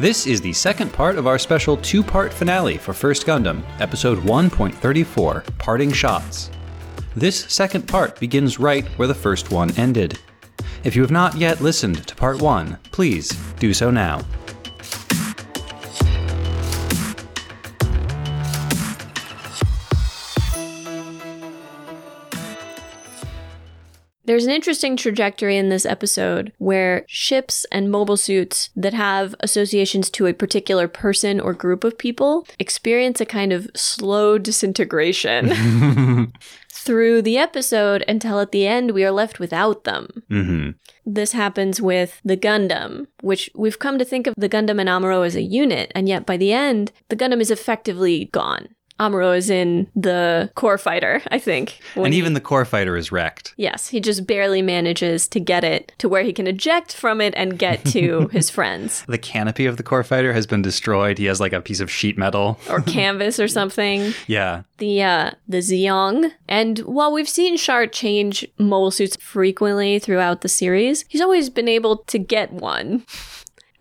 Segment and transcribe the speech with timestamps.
[0.00, 4.16] This is the second part of our special two part finale for First Gundam, episode
[4.20, 6.50] 1.34 Parting Shots.
[7.14, 10.18] This second part begins right where the first one ended.
[10.84, 13.28] If you have not yet listened to part one, please
[13.58, 14.22] do so now.
[24.30, 30.08] There's an interesting trajectory in this episode where ships and mobile suits that have associations
[30.10, 36.32] to a particular person or group of people experience a kind of slow disintegration
[36.72, 40.22] through the episode until at the end we are left without them.
[40.30, 40.70] Mm-hmm.
[41.04, 45.26] This happens with the Gundam, which we've come to think of the Gundam and Amuro
[45.26, 48.68] as a unit, and yet by the end, the Gundam is effectively gone.
[49.00, 51.80] Amuro is in the core fighter, I think.
[51.96, 53.54] And even the core fighter is wrecked.
[53.56, 57.32] Yes, he just barely manages to get it to where he can eject from it
[57.36, 61.16] and get to his friends The canopy of the core fighter has been destroyed.
[61.16, 62.58] He has like a piece of sheet metal.
[62.68, 64.12] or canvas or something.
[64.26, 64.62] Yeah.
[64.78, 66.30] The uh the Zeong.
[66.48, 71.68] And while we've seen Char change mobile suits frequently throughout the series, he's always been
[71.68, 73.04] able to get one.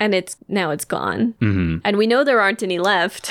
[0.01, 1.33] And it's now it's gone.
[1.41, 3.29] hmm And we know there aren't any left.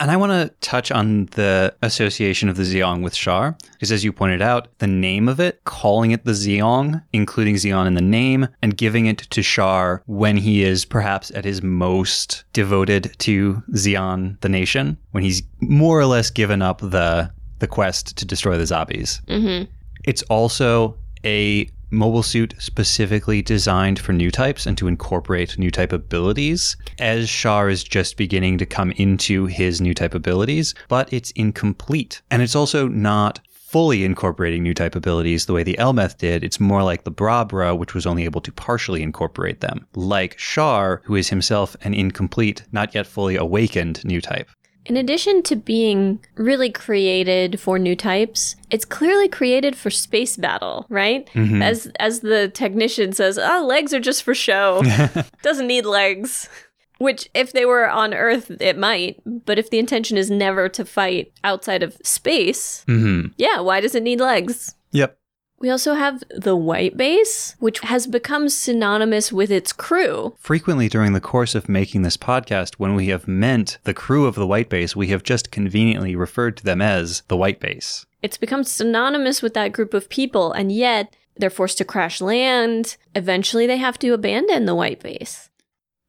[0.00, 4.04] And I want to touch on the association of the Zeong with Char, because as
[4.04, 8.00] you pointed out, the name of it, calling it the Zeong, including Zeon in the
[8.00, 13.62] name, and giving it to Char when he is perhaps at his most devoted to
[13.72, 18.56] Zeon, the nation, when he's more or less given up the the quest to destroy
[18.56, 19.20] the Zabis.
[19.26, 19.64] hmm
[20.04, 25.92] It's also a mobile suit specifically designed for new types and to incorporate new type
[25.92, 31.30] abilities, as Char is just beginning to come into his new type abilities, but it's
[31.32, 32.22] incomplete.
[32.30, 36.42] And it's also not fully incorporating new type abilities the way the Elmeth did.
[36.42, 40.38] It's more like the Braw Bro, which was only able to partially incorporate them, like
[40.38, 44.48] Char, who is himself an incomplete, not yet fully awakened new type.
[44.88, 50.86] In addition to being really created for new types, it's clearly created for space battle,
[50.88, 51.28] right?
[51.34, 51.62] Mhm.
[51.62, 54.82] As as the technician says, "Oh, legs are just for show.
[55.42, 56.48] Doesn't need legs."
[56.96, 60.84] Which if they were on Earth, it might, but if the intention is never to
[60.84, 64.74] fight outside of space, hmm yeah, why does it need legs?
[64.92, 65.16] Yep.
[65.60, 70.36] We also have the white base, which has become synonymous with its crew.
[70.38, 74.36] Frequently during the course of making this podcast, when we have meant the crew of
[74.36, 78.06] the White Base, we have just conveniently referred to them as the White Base.
[78.22, 82.96] It's become synonymous with that group of people, and yet they're forced to crash land.
[83.14, 85.47] Eventually, they have to abandon the white base.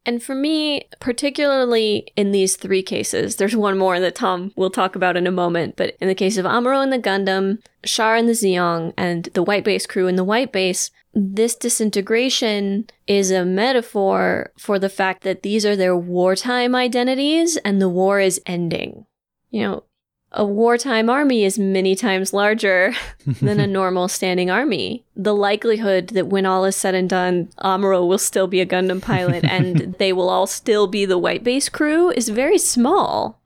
[0.09, 4.95] And for me, particularly in these three cases, there's one more that Tom will talk
[4.95, 8.27] about in a moment, but in the case of Amuro and the Gundam, Char and
[8.27, 13.45] the Zeong, and the white base crew in the white base, this disintegration is a
[13.45, 19.05] metaphor for the fact that these are their wartime identities and the war is ending.
[19.51, 19.83] You know,
[20.31, 22.93] a wartime army is many times larger
[23.41, 25.03] than a normal standing army.
[25.15, 29.01] The likelihood that when all is said and done, Amuro will still be a Gundam
[29.01, 33.39] pilot and they will all still be the white base crew is very small.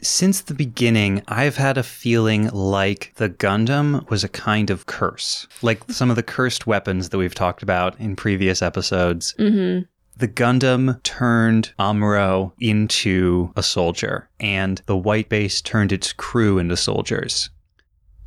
[0.00, 5.48] Since the beginning, I've had a feeling like the Gundam was a kind of curse.
[5.60, 9.34] Like some of the cursed weapons that we've talked about in previous episodes.
[9.38, 9.80] hmm
[10.18, 16.76] The Gundam turned Amuro into a soldier, and the White Base turned its crew into
[16.76, 17.50] soldiers.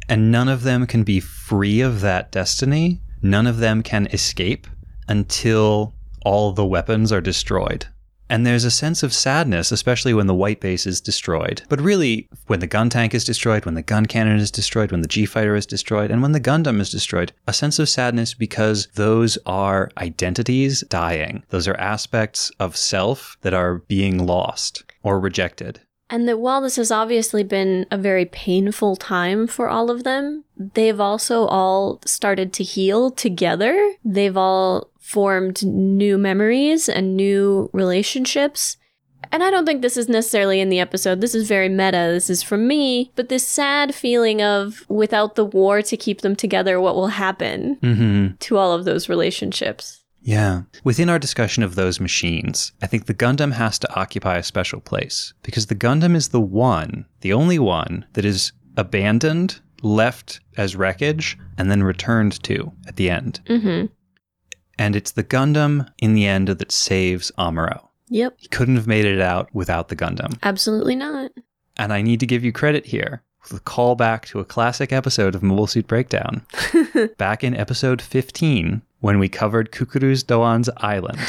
[0.08, 3.02] And none of them can be free of that destiny.
[3.22, 4.68] None of them can escape
[5.10, 5.94] until
[6.24, 7.88] all the weapons are destroyed.
[8.32, 11.64] And there's a sense of sadness, especially when the white base is destroyed.
[11.68, 15.02] But really, when the gun tank is destroyed, when the gun cannon is destroyed, when
[15.02, 18.34] the G fighter is destroyed, and when the Gundam is destroyed, a sense of sadness
[18.34, 21.44] because those are identities dying.
[21.50, 25.82] Those are aspects of self that are being lost or rejected.
[26.10, 30.46] And that while this has obviously been a very painful time for all of them,
[30.58, 33.94] they've also all started to heal together.
[34.06, 38.78] They've all formed new memories and new relationships.
[39.32, 41.22] And I don't think this is necessarily in the episode.
[41.22, 42.10] This is very meta.
[42.12, 43.12] This is from me.
[43.16, 47.78] But this sad feeling of without the war to keep them together, what will happen
[47.82, 48.36] Mm-hmm.
[48.40, 50.00] to all of those relationships?
[50.24, 50.64] Yeah.
[50.84, 54.80] Within our discussion of those machines, I think the Gundam has to occupy a special
[54.82, 60.76] place because the Gundam is the one, the only one that is abandoned, left as
[60.76, 63.40] wreckage, and then returned to at the end.
[63.48, 63.86] Mm-hmm.
[64.82, 67.90] And it's the Gundam in the end that saves Amuro.
[68.10, 68.34] Yep.
[68.38, 70.40] He couldn't have made it out without the Gundam.
[70.42, 71.30] Absolutely not.
[71.78, 75.36] And I need to give you credit here with a callback to a classic episode
[75.36, 76.44] of Mobile Suit Breakdown.
[77.20, 81.20] Back in episode 15, when we covered Cucuruz Doan's Island.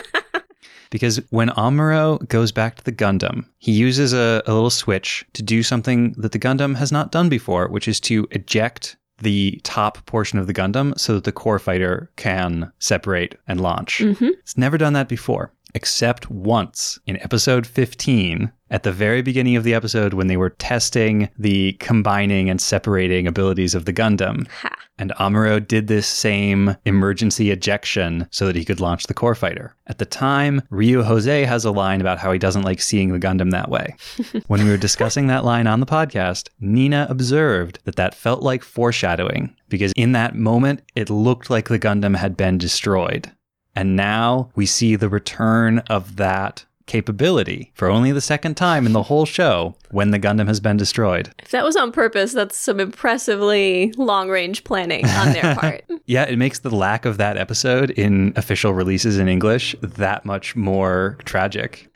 [0.90, 5.42] because when Amuro goes back to the Gundam, he uses a, a little switch to
[5.42, 10.04] do something that the Gundam has not done before, which is to eject the top
[10.06, 13.98] portion of the Gundam so that the core fighter can separate and launch.
[13.98, 14.30] Mm-hmm.
[14.40, 19.64] It's never done that before, except once in episode 15, at the very beginning of
[19.64, 24.48] the episode when they were testing the combining and separating abilities of the Gundam.
[24.48, 24.70] Ha.
[24.98, 29.76] And Amuro did this same emergency ejection so that he could launch the core fighter.
[29.88, 33.18] At the time, Ryu Jose has a line about how he doesn't like seeing the
[33.18, 33.94] Gundam that way.
[34.46, 38.62] when we were discussing that line on the podcast, Nina observed that that felt like
[38.62, 43.30] foreshadowing because in that moment, it looked like the Gundam had been destroyed.
[43.74, 48.92] And now we see the return of that capability for only the second time in
[48.92, 51.32] the whole show when the Gundam has been destroyed.
[51.42, 55.84] If that was on purpose, that's some impressively long range planning on their part.
[56.06, 60.56] Yeah, it makes the lack of that episode in official releases in English that much
[60.56, 61.88] more tragic.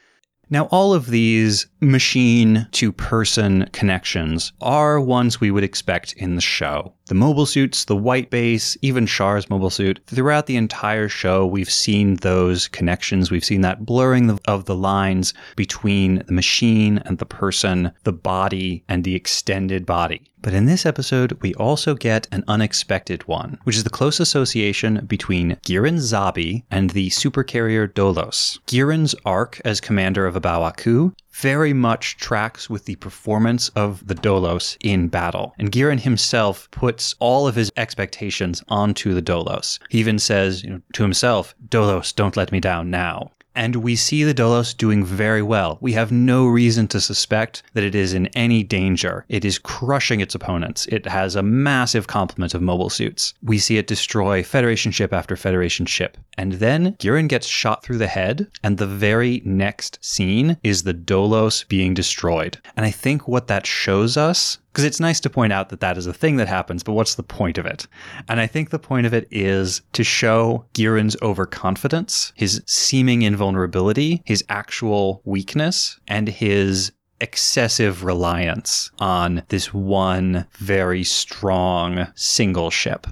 [0.49, 6.41] Now, all of these machine to person connections are ones we would expect in the
[6.41, 6.95] show.
[7.07, 10.01] The mobile suits, the white base, even Char's mobile suit.
[10.07, 13.31] Throughout the entire show, we've seen those connections.
[13.31, 18.83] We've seen that blurring of the lines between the machine and the person, the body
[18.89, 20.23] and the extended body.
[20.43, 25.05] But in this episode, we also get an unexpected one, which is the close association
[25.07, 28.59] between Gihren Zabi and the supercarrier Dolos.
[28.67, 34.15] Gihren's arc as commander of a Abawaku very much tracks with the performance of the
[34.15, 35.55] Dolos in battle.
[35.59, 39.79] And Gihren himself puts all of his expectations onto the Dolos.
[39.91, 43.33] He even says you know, to himself, Dolos, don't let me down now.
[43.57, 45.79] And we see the Dolos doing very well.
[45.81, 49.25] We have no reason to suspect that it is in any danger.
[49.31, 50.87] It is crushing its opponents.
[50.87, 53.33] It has a massive complement of mobile suits.
[53.43, 56.19] We see it destroy Federation ship after Federation ship.
[56.37, 60.93] And then Gihren gets shot through the head, and the very next scene is the
[60.93, 62.59] Dolos being destroyed.
[62.77, 65.97] And I think what that shows us because it's nice to point out that that
[65.97, 67.87] is a thing that happens, but what's the point of it?
[68.29, 74.21] And I think the point of it is to show Gihren's overconfidence, his seeming invulnerability,
[74.27, 76.93] his actual weakness, and his
[77.23, 83.07] excessive reliance on this one very strong single ship.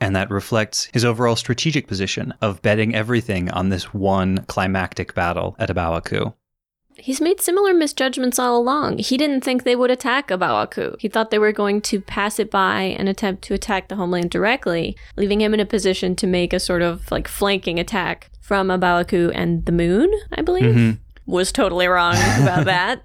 [0.00, 5.56] And that reflects his overall strategic position of betting everything on this one climactic battle
[5.58, 6.32] at A Baoa Qu.
[6.98, 8.98] He's made similar misjudgments all along.
[8.98, 10.96] He didn't think they would attack A Baoa Qu.
[10.98, 14.30] He thought they were going to pass it by and attempt to attack the homeland
[14.30, 18.70] directly, leaving him in a position to make a sort of like flanking attack from
[18.70, 20.74] A Baoa Qu and the moon, I believe.
[20.74, 20.98] Mhm.
[21.26, 23.04] Was totally wrong about that.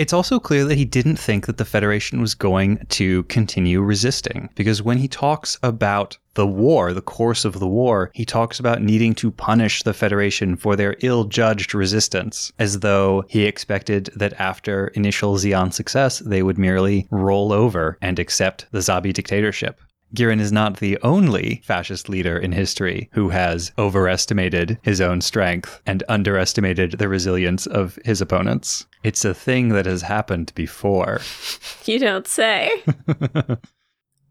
[0.00, 4.48] It's also clear that he didn't think that the Federation was going to continue resisting,
[4.54, 8.80] because when he talks about the war, the course of the war, he talks about
[8.80, 14.32] needing to punish the Federation for their ill judged resistance, as though he expected that
[14.40, 19.82] after initial Zeon success, they would merely roll over and accept the Zabi dictatorship.
[20.14, 25.82] Gihren is not the only fascist leader in history who has overestimated his own strength
[25.84, 28.86] and underestimated the resilience of his opponents.
[29.02, 31.20] It's a thing that has happened before.
[31.86, 32.82] You don't say.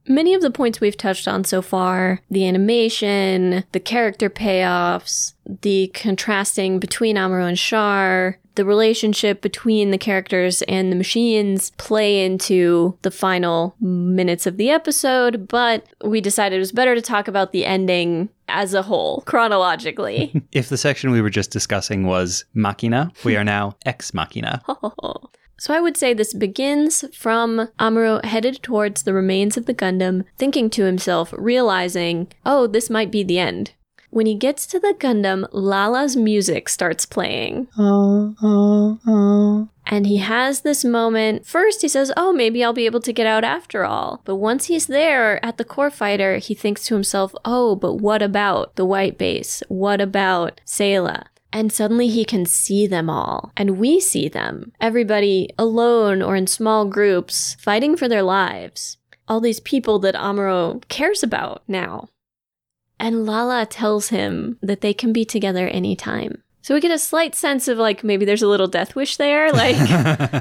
[0.10, 5.92] Many of the points we've touched on so far the animation, the character payoffs, the
[5.94, 12.98] contrasting between Amuro and Char, the relationship between the characters and the machines play into
[13.04, 17.52] the final minutes of the episode, but we decided it was better to talk about
[17.52, 20.34] the ending as a whole, chronologically.
[20.52, 24.64] If the section we were just discussing was Machina, we are now Ex Machina.
[25.60, 30.24] So I would say this begins from Amuro headed towards the remains of the Gundam,
[30.38, 33.74] thinking to himself, realizing, oh, this might be the end.
[34.12, 37.68] When he gets to the Gundam, Lala's music starts playing.
[37.78, 39.66] Uh, uh, uh.
[39.86, 41.46] And he has this moment.
[41.46, 44.22] First, he says, Oh, maybe I'll be able to get out after all.
[44.26, 48.22] But once he's there at the core fighter, he thinks to himself, Oh, but what
[48.22, 49.62] about the white base?
[49.68, 51.26] What about Sayla?
[51.52, 53.52] And suddenly he can see them all.
[53.58, 54.72] And we see them.
[54.80, 58.98] Everybody alone or in small groups fighting for their lives.
[59.28, 62.10] All these people that Amuro cares about now.
[63.00, 66.44] And Lala tells him that they can be together anytime.
[66.62, 69.52] So we get a slight sense of like maybe there's a little death wish there,
[69.54, 69.76] like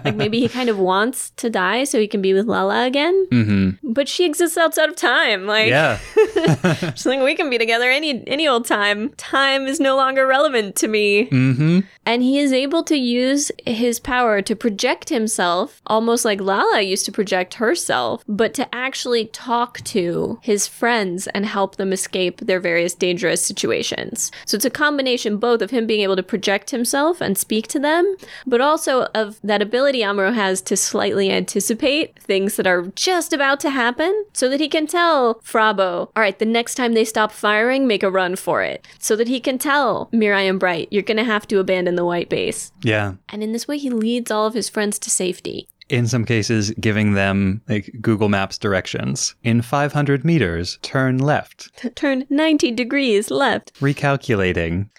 [0.05, 3.27] like maybe he kind of wants to die so he can be with Lala again.
[3.31, 3.93] Mm-hmm.
[3.93, 5.47] But she exists outside of time.
[5.47, 5.99] Like Yeah.
[6.95, 9.11] she's like we can be together any any old time.
[9.11, 11.27] Time is no longer relevant to me.
[11.27, 11.81] mm-hmm.
[12.07, 17.05] And he is able to use his power to project himself, almost like Lala used
[17.05, 22.61] to project herself, but to actually talk to his friends and help them escape their
[22.61, 24.31] various dangerous situations.
[24.47, 27.79] So it's a combination both of him being able to project himself and speak to
[27.79, 28.17] them,
[28.47, 33.61] but also of that ability Amuro has to slightly anticipate things that are just about
[33.61, 37.05] to happen so that he can tell Fraw Bow, all right, the next time they
[37.05, 38.87] stop firing, make a run for it.
[38.99, 42.05] So that he can tell Mirai and Bright, you're going to have to abandon the
[42.05, 42.73] white base.
[42.83, 43.15] Yeah.
[43.31, 45.69] And in this way, he leads all of his friends to safety.
[45.89, 49.35] In some cases, giving them like Google Maps directions.
[49.43, 51.71] In 500 meters, turn left.
[51.95, 53.73] Turn 90 degrees left.
[53.81, 54.91] Recalculating.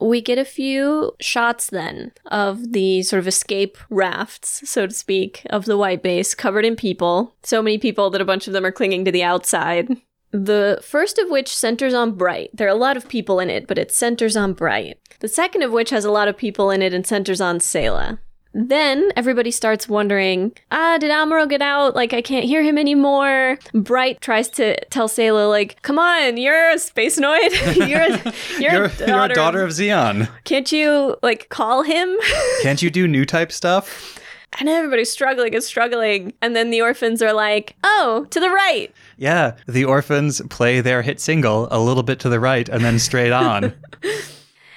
[0.00, 5.42] We get a few shots then of the sort of escape rafts, so to speak,
[5.50, 7.34] of the white base covered in people.
[7.42, 9.88] So many people that a bunch of them are clinging to the outside.
[10.32, 12.50] The first of which centers on Bright.
[12.54, 14.98] There are a lot of people in it, but it centers on Bright.
[15.20, 18.18] The second of which has a lot of people in it and centers on Sayla.
[18.52, 21.94] Then everybody starts wondering, ah, did Amuro get out?
[21.94, 23.58] Like, I can't hear him anymore.
[23.72, 27.50] Bright tries to tell Sayla, like, come on, you're a space noid.
[27.88, 29.06] you're, a, you're, You're, a daughter.
[29.06, 30.28] you're a daughter of Zeon.
[30.44, 32.16] Can't you, like, call him?
[32.62, 34.16] Can't you do new type stuff?
[34.58, 36.32] and everybody's struggling and struggling.
[36.42, 38.92] And then the orphans are like, oh, to the right.
[39.16, 42.98] Yeah, the orphans play their hit single a little bit to the right and then
[42.98, 43.74] straight on.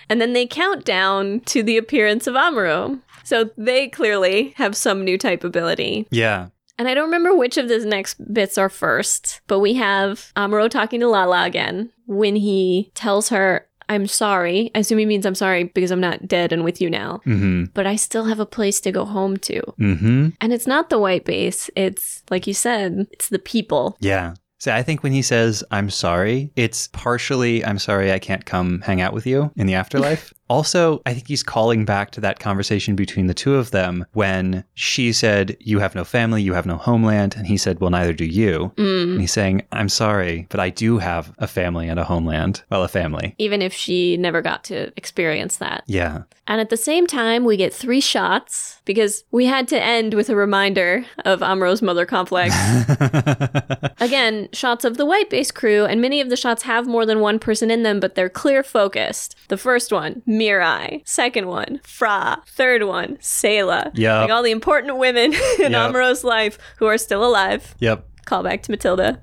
[0.10, 3.00] And then they count down to the appearance of Amuro.
[3.24, 6.08] So they clearly have some new type ability.
[6.12, 6.50] yeah.
[6.78, 10.68] And I don't remember which of those next bits are first, but we have Amuro
[10.70, 14.72] talking to Lala again when he tells her, I'm sorry.
[14.76, 17.22] I assume he means I'm sorry because I'm not dead and with you now.
[17.26, 17.66] Mm-hmm.
[17.74, 19.62] But I still have a place to go home to.
[19.80, 20.30] Mm-hmm.
[20.42, 21.70] And it's not the white base.
[21.76, 23.98] It's, like you said, it's the people.
[24.00, 24.36] Yeah.
[24.60, 28.80] So I think when he says, I'm sorry, it's partially, I'm sorry I can't come
[28.80, 30.34] hang out with you in the afterlife.
[30.54, 34.64] also, I think he's calling back to that conversation between the two of them when
[34.76, 37.36] she said, You have no family, you have no homeland.
[37.36, 38.72] And he said, Well, neither do you.
[38.76, 39.04] Mm.
[39.14, 42.62] And he's saying, I'm sorry, but I do have a family and a homeland.
[42.70, 43.34] Well, a family.
[43.40, 45.84] Even if she never got to experience that.
[45.88, 46.24] Yeah.
[46.48, 50.30] And at the same time, we get three shots because we had to end with
[50.30, 52.54] a reminder of Amro's mother complex.
[54.00, 57.20] Again, shots of the white base crew, and many of the shots have more than
[57.20, 59.36] one person in them, but they're clear focused.
[59.48, 61.08] The first one, Mirai.
[61.08, 62.38] Second one, Fraw.
[62.48, 63.92] Third one, Sayla.
[63.94, 64.22] Yeah.
[64.22, 65.92] Like all the important women in Yep.
[65.94, 67.76] Amuro's life who are still alive.
[67.80, 68.08] Yep.
[68.26, 69.22] Call back to Matilda.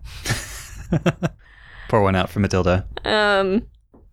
[1.88, 2.86] Pour one out for Matilda.
[3.04, 3.62] Um,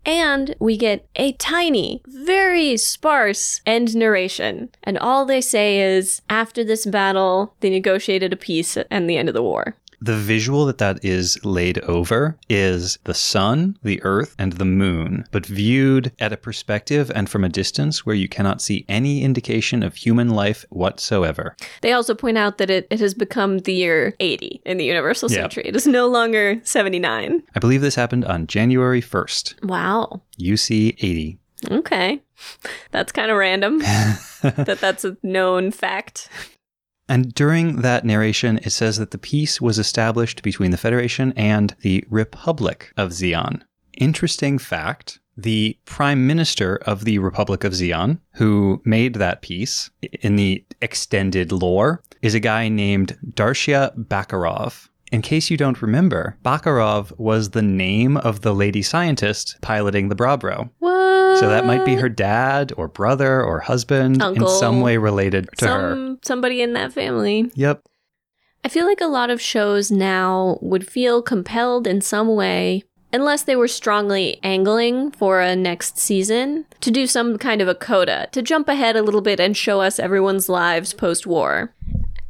[0.08, 4.70] and we get a tiny, very sparse end narration.
[4.82, 9.28] And all they say is after this battle, they negotiated a peace and the end
[9.28, 9.76] of the war.
[10.00, 15.25] The visual that that is laid over is the sun, the earth, and the moon,
[15.32, 19.82] but viewed at a perspective and from a distance where you cannot see any indication
[19.82, 21.56] of human life whatsoever.
[21.82, 25.32] They also point out that it, it has become the year 80 in the Universal
[25.32, 25.38] Yeah.
[25.42, 25.63] Century.
[25.66, 27.42] It is no longer 79.
[27.56, 30.22] I believe this happened on January 1st, Wow.
[30.39, 31.39] UC 80.
[31.72, 32.22] Okay.
[32.92, 33.80] That's kind of random
[34.44, 36.30] that that's a known fact.
[37.10, 41.76] And during that narration, it says that the peace was established between the Federation and
[41.82, 43.62] the Republic of Zeon.
[43.94, 50.36] Interesting fact the Prime Minister of the Republic of Zeon, who made that peace in
[50.36, 54.90] the extended lore, is a guy named Darshia Bakarov.
[55.12, 60.16] In case you don't remember, Bakarov was the name of the lady scientist piloting the
[60.16, 60.70] Braw Bro.
[60.80, 61.40] What?
[61.40, 64.48] So that might be her dad or brother or husband Uncle.
[64.48, 65.92] in some way related to her.
[65.92, 67.52] Some, somebody in that family.
[67.54, 67.84] Yep.
[68.66, 72.84] I feel like a lot of shows now would feel compelled in some way,
[73.14, 77.76] unless they were strongly angling for a next season, to do some kind of a
[77.76, 81.74] coda, to jump ahead a little bit and show us everyone's lives post war.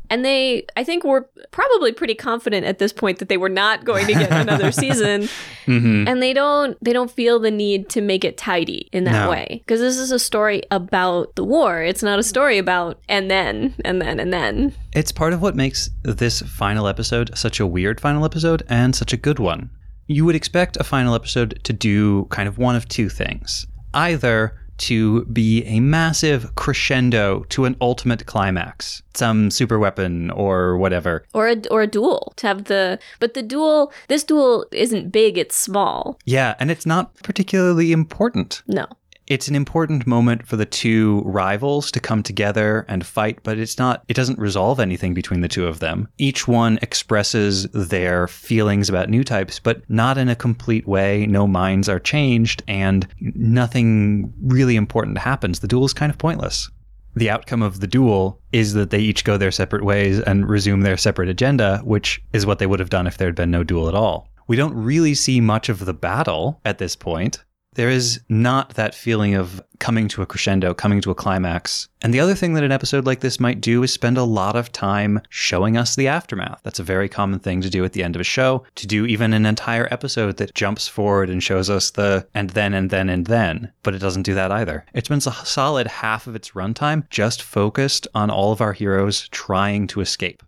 [0.10, 3.84] And they, I think, were probably pretty confident at this point that they were not
[3.86, 5.28] going to get another season,
[5.66, 9.26] hmm and they don't, they don't feel the need to make it tidy in that
[9.26, 9.30] No.
[9.30, 11.82] way because this is a story about the war.
[11.84, 14.74] It's not a story about and then and then and then.
[14.94, 19.12] It's part of what makes this final episode such a weird final episode and such
[19.14, 19.70] a good one.
[20.08, 24.54] You would expect a final episode to do kind of one of two things either
[24.78, 31.26] to be a massive crescendo to an ultimate climax, some super weapon or whatever.
[31.34, 35.38] Or a, or a duel to have the, but the duel, this duel isn't big,
[35.38, 36.20] it's small.
[36.26, 38.64] Yeah, and it's not particularly important.
[38.68, 38.88] No.
[39.28, 43.78] It's an important moment for the two rivals to come together and fight, but it's
[43.78, 46.08] not, it doesn't resolve anything between the two of them.
[46.18, 51.28] Each one expresses their feelings about new types, but not in a complete way.
[51.28, 55.60] No minds are changed, and nothing really important happens.
[55.60, 56.70] The duel is kind of pointless.
[57.14, 60.82] The outcome of the duel is that they each go their separate ways and resume
[60.82, 63.66] their separate agenda, which is what they would have done if there had been no
[63.66, 64.30] duel at all.
[64.48, 67.44] We don't really see much of the battle at this point
[67.78, 71.88] there is not that feeling of coming to a crescendo, coming to a climax.
[72.02, 74.56] And the other thing that an episode like this might do is spend a lot
[74.56, 76.60] of time showing us the aftermath.
[76.64, 79.06] That's a very common thing to do at the end of a show, to do
[79.06, 83.10] even an entire episode that jumps forward and shows us the and then and then
[83.10, 83.72] and then.
[83.84, 84.84] But it doesn't do that either.
[84.96, 89.30] It spends a solid half of its runtime just focused on all of our heroes
[89.30, 90.42] trying to escape.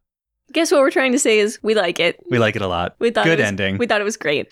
[0.51, 2.19] Guess what we're trying to say is we like it.
[2.31, 2.95] We like it a lot.
[2.97, 3.77] We thought good was, ending.
[3.77, 4.51] We thought it was great.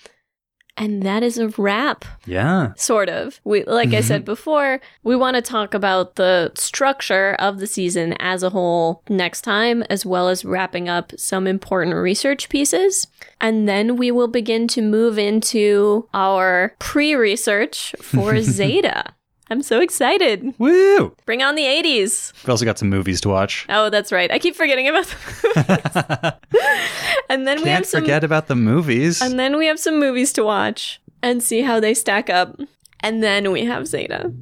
[0.78, 2.04] And that is a wrap.
[2.26, 2.72] Yeah.
[2.76, 3.40] Sort of.
[3.44, 4.02] We like I mm-hmm.
[4.06, 9.02] said before, we want to talk about the structure of the season as a whole
[9.08, 13.06] next time as well as wrapping up some important research pieces.
[13.40, 19.14] And then we will begin to move into our pre-research for Zeta.
[19.50, 20.54] I'm so excited.
[20.58, 21.14] Woo!
[21.24, 22.32] Bring on the 80s.
[22.42, 23.64] We've also got some movies to watch.
[23.68, 24.30] Oh, that's right.
[24.30, 26.32] I keep forgetting about them.
[27.30, 29.22] and then we have Can't some forget about the movies.
[29.22, 32.58] and then we have some movies to watch and see how they stack up.
[33.00, 34.32] And then we have Zeta.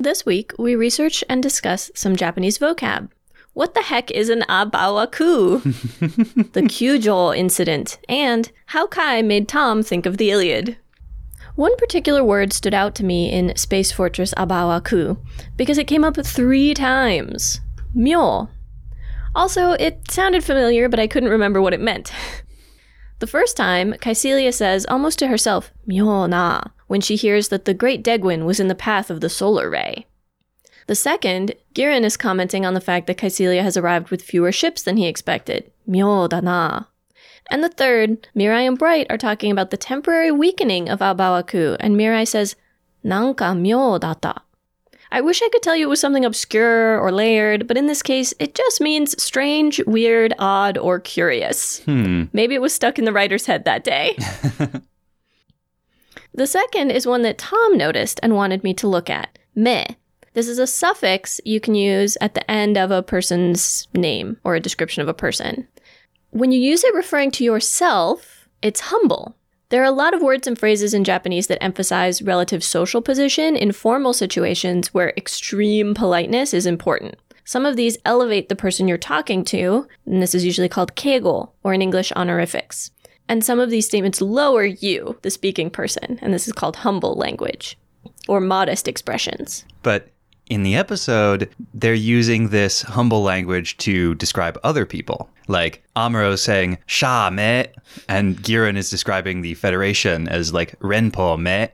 [0.00, 3.10] This week, we research and discuss some Japanese vocab.
[3.54, 5.58] What the heck is an A Baoa Qu?
[6.52, 10.76] the Kyujo incident, and how Kai made Tom think of the Iliad.
[11.56, 15.18] One particular word stood out to me in Space Fortress A Baoa Qu
[15.56, 17.60] because it came up three times.
[17.92, 18.48] Myo.
[19.34, 22.12] Also, it sounded familiar, but I couldn't remember what it meant.
[23.20, 27.74] The first time, Kycilia says almost to herself, Myo na, when she hears that the
[27.74, 30.06] Great Degwin was in the path of the solar ray.
[30.86, 34.82] The second, Gihren is commenting on the fact that Kycilia has arrived with fewer ships
[34.82, 35.70] than he expected.
[35.86, 36.84] Myo da na.
[37.50, 41.46] And the third, Mirai and Bright are talking about the temporary weakening of A Baoa
[41.46, 42.56] Qu, and Mirai says,
[43.02, 44.42] Nanka myo data.
[45.10, 48.02] I wish I could tell you it was something obscure or layered, but in this
[48.02, 51.80] case, it just means strange, weird, odd, or curious.
[51.80, 52.24] hmm.
[52.32, 54.16] Maybe it was stuck in the writer's head that day.
[56.34, 59.96] the second is one that Tom noticed and wanted me to look at me.
[60.34, 64.54] This is a suffix you can use at the end of a person's name or
[64.54, 65.66] a description of a person.
[66.30, 69.34] When you use it referring to yourself, it's humble.
[69.70, 73.54] There are a lot of words and phrases in Japanese that emphasize relative social position
[73.54, 77.16] in formal situations where extreme politeness is important.
[77.44, 81.50] Some of these elevate the person you're talking to, and this is usually called keigo,
[81.64, 82.90] or in English, honorifics.
[83.28, 87.14] And some of these statements lower you, the speaking person, and this is called humble
[87.14, 87.76] language,
[88.26, 89.66] or modest expressions.
[89.82, 90.08] But
[90.48, 95.28] in the episode, they're using this humble language to describe other people.
[95.46, 97.66] Like Amuro saying "sha me,"
[98.08, 101.68] and Gihren is describing the Federation as like "renpo me."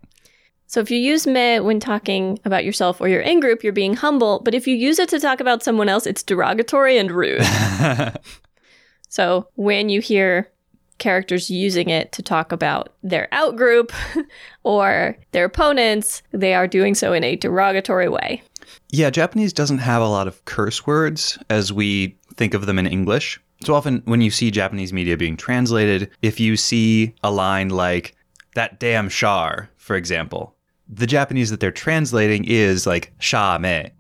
[0.67, 3.95] So if you use me when talking about yourself or your in group, you're being
[3.95, 4.41] humble.
[4.41, 7.45] But if you use it to talk about someone else, it's derogatory and rude.
[9.09, 10.51] so when you hear
[10.99, 13.93] characters using it to talk about their outgroup
[14.63, 18.43] or their opponents, they are doing so in a derogatory way.
[18.91, 22.87] Yeah, Japanese doesn't have a lot of curse words as we think of them in
[22.87, 23.41] English.
[23.63, 28.15] So often, when you see Japanese media being translated, if you see a line like,
[28.55, 30.55] that damn Char, for example,
[30.89, 33.91] the Japanese that they're translating is like sha me.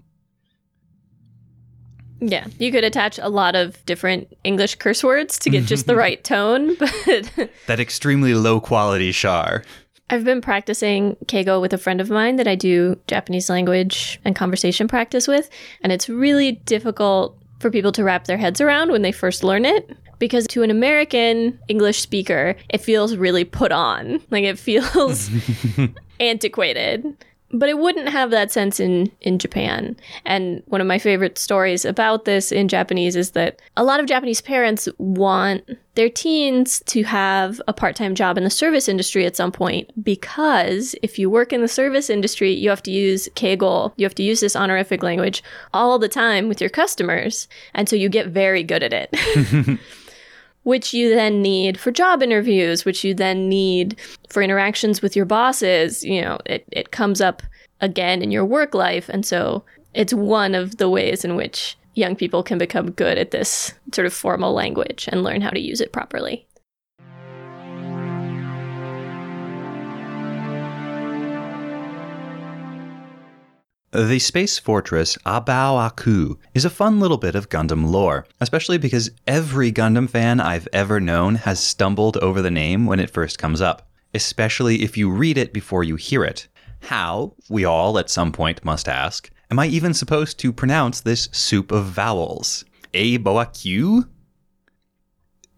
[2.21, 5.97] Yeah, you could attach a lot of different English curse words to get just the
[6.05, 9.65] right tone, but That extremely low quality Char.
[10.11, 14.37] I've been practicing Keigo with a friend of mine that I do Japanese language and
[14.37, 15.49] conversation practice with,
[15.83, 19.65] and it's really difficult for people to wrap their heads around when they first learn
[19.65, 24.21] it because to an American English speaker, it feels really put on.
[24.31, 25.31] Like it feels
[26.21, 27.17] antiquated.
[27.55, 29.97] But it wouldn't have that sense in in Japan.
[30.27, 34.07] And one of my favorite stories about this in Japanese is that a lot of
[34.07, 35.63] Japanese parents want
[35.95, 40.97] their teens to have a part-time job in the service industry at some point because
[41.03, 44.25] if you work in the service industry, you have to use keigo, you have to
[44.25, 48.65] use this honorific language all the time with your customers, and so you get very
[48.65, 49.79] good at it.
[50.65, 53.97] which you then need for job interviews, which you then need
[54.29, 56.03] for interactions with your bosses.
[56.05, 57.43] You know, it, it comes up
[57.81, 59.09] again in your work life.
[59.09, 63.31] And so it's one of the ways in which young people can become good at
[63.31, 66.47] this sort of formal language and learn how to use it properly.
[73.95, 78.77] The space fortress A Baoa Qu is a fun little bit of Gundam lore, especially
[78.77, 83.39] because every Gundam fan I've ever known has stumbled over the name when it first
[83.39, 86.49] comes up, especially if you read it before you hear it.
[86.81, 91.29] How, we all at some point must ask, am I even supposed to pronounce this
[91.31, 92.65] soup of vowels?
[92.95, 94.09] A Boa Q?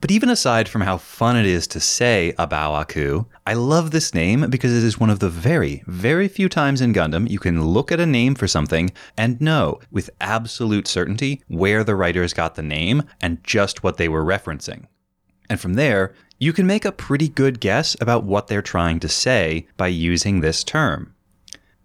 [0.00, 3.90] But even aside from how fun it is to say A Baoa Qu, I love
[3.90, 7.38] this name because it is one of the very, very few times in Gundam you
[7.38, 12.34] can look at a name for something and know with absolute certainty where the writers
[12.34, 14.86] got the name and just what they were referencing.
[15.48, 19.08] And from there, you can make a pretty good guess about what they're trying to
[19.08, 21.14] say by using this term.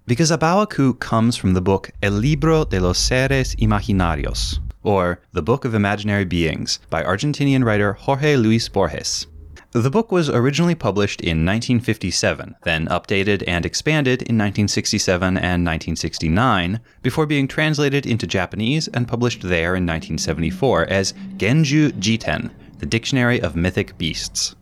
[0.05, 4.59] Because A Bao A Qu comes from the book El Libro de los Seres Imaginarios,
[4.83, 9.27] or The Book of Imaginary Beings by Argentinian writer Jorge Luis Borges.
[9.73, 16.81] The book was originally published in 1957, then updated and expanded in 1967 and 1969,
[17.01, 23.39] before being translated into Japanese and published there in 1974 as Genju Jiten, the Dictionary
[23.39, 24.55] of Mythic Beasts.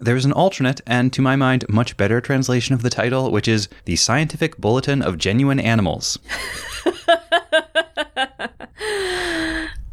[0.00, 3.68] There's an alternate, and to my mind, much better translation of the title, which is
[3.84, 6.18] The Scientific Bulletin of Genuine Animals.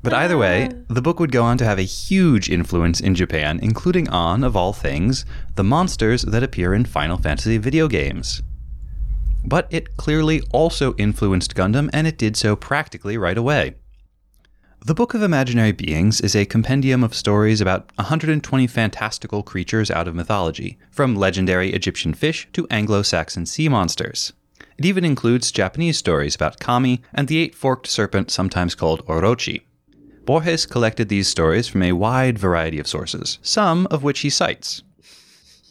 [0.06, 3.60] But either way, the book would go on to have a huge influence in Japan,
[3.64, 8.44] including on, of all things, the monsters that appear in Final Fantasy video games.
[9.44, 13.78] But it clearly also influenced Gundam, and it did so practically right away.
[14.86, 20.08] The Book of Imaginary Beings is a compendium of stories about 120 fantastical creatures out
[20.08, 24.34] of mythology, from legendary Egyptian fish to Anglo Saxon sea monsters.
[24.78, 29.62] It even includes Japanese stories about kami and the eight forked serpent sometimes called Orochi.
[30.26, 34.82] Borges collected these stories from a wide variety of sources, some of which he cites.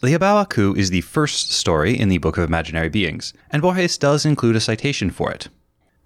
[0.01, 3.33] The A Bao A Qu is the first story in the Book of Imaginary Beings,
[3.51, 5.49] and Borges does include a citation for it.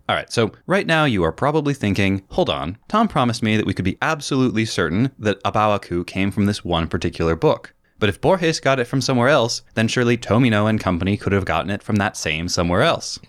[0.08, 3.68] All right, so right now you are probably thinking, hold on, Tom promised me that
[3.68, 7.36] we could be absolutely certain that A Bao A Qu came from this one particular
[7.36, 7.76] book.
[8.00, 11.46] But if Borges got it from somewhere else, then surely Tomino and company could have
[11.46, 13.20] gotten it from that same somewhere else.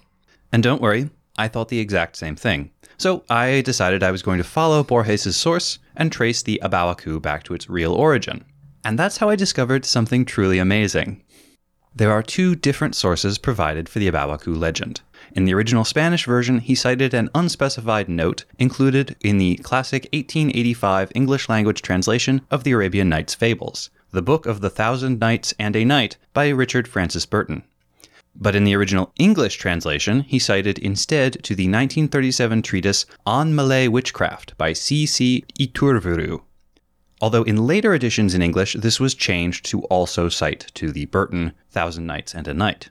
[0.52, 2.70] And don't worry, I thought the exact same thing.
[3.00, 6.92] So I decided I was going to follow Borges' source and trace the A Bao
[6.92, 8.44] A Qu back to its real origin.
[8.84, 11.22] And that's how I discovered something truly amazing.
[11.96, 15.00] There are two different sources provided for the A Bao A Qu legend.
[15.34, 21.10] In the original Spanish version, he cited an unspecified note included in the classic 1885
[21.14, 25.74] English language translation of the Arabian Nights Fables, the Book of the Thousand Nights and
[25.74, 27.62] a Night by Richard Francis Burton.
[28.40, 33.86] But in the original English translation, he cited instead to the 1937 treatise On Malay
[33.86, 35.04] Witchcraft by C.
[35.04, 35.44] C.
[35.58, 36.40] Iturburu.
[37.20, 41.52] Although in later editions in English, this was changed to also cite to the Burton
[41.70, 42.88] Thousand Nights and a Night.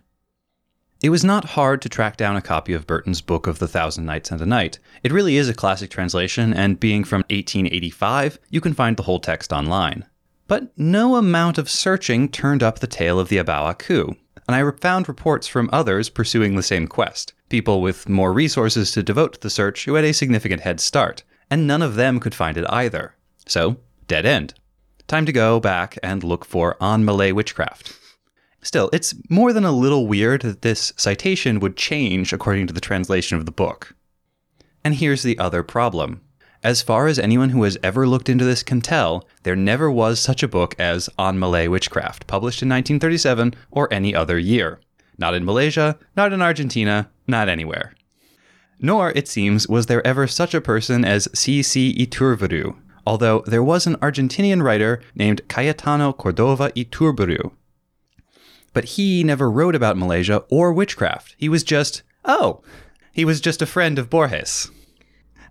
[1.01, 4.05] It was not hard to track down a copy of Burton's Book of the Thousand
[4.05, 4.77] Nights and a Night.
[5.01, 9.19] It really is a classic translation, and being from 1885, you can find the whole
[9.19, 10.05] text online.
[10.49, 14.15] But no amount of searching turned up the tale of the A Bao A Qu,
[14.47, 19.03] and I found reports from others pursuing the same quest, people with more resources to
[19.03, 22.33] devote to the search who had a significant head start, and none of them could
[22.33, 23.13] find it either.
[23.45, 24.55] So, dead end.
[25.07, 27.95] Time to go back and look for On Malay Witchcraft.
[28.63, 32.81] Still, it's more than a little weird that this citation would change according to the
[32.81, 33.95] translation of the book.
[34.83, 36.21] And here's the other problem
[36.63, 40.19] as far as anyone who has ever looked into this can tell, there never was
[40.19, 44.79] such a book as On Malay Witchcraft, published in 1937 or any other year.
[45.17, 47.93] Not in Malaysia, not in Argentina, not anywhere.
[48.79, 51.95] Nor, it seems, was there ever such a person as C.C.
[51.97, 57.51] Iturburu, although there was an Argentinian writer named Cayetano Cordova Iturburu.
[58.73, 61.35] But he never wrote about Malaysia or witchcraft.
[61.37, 62.61] He was just, oh,
[63.11, 64.71] he was just a friend of Borges.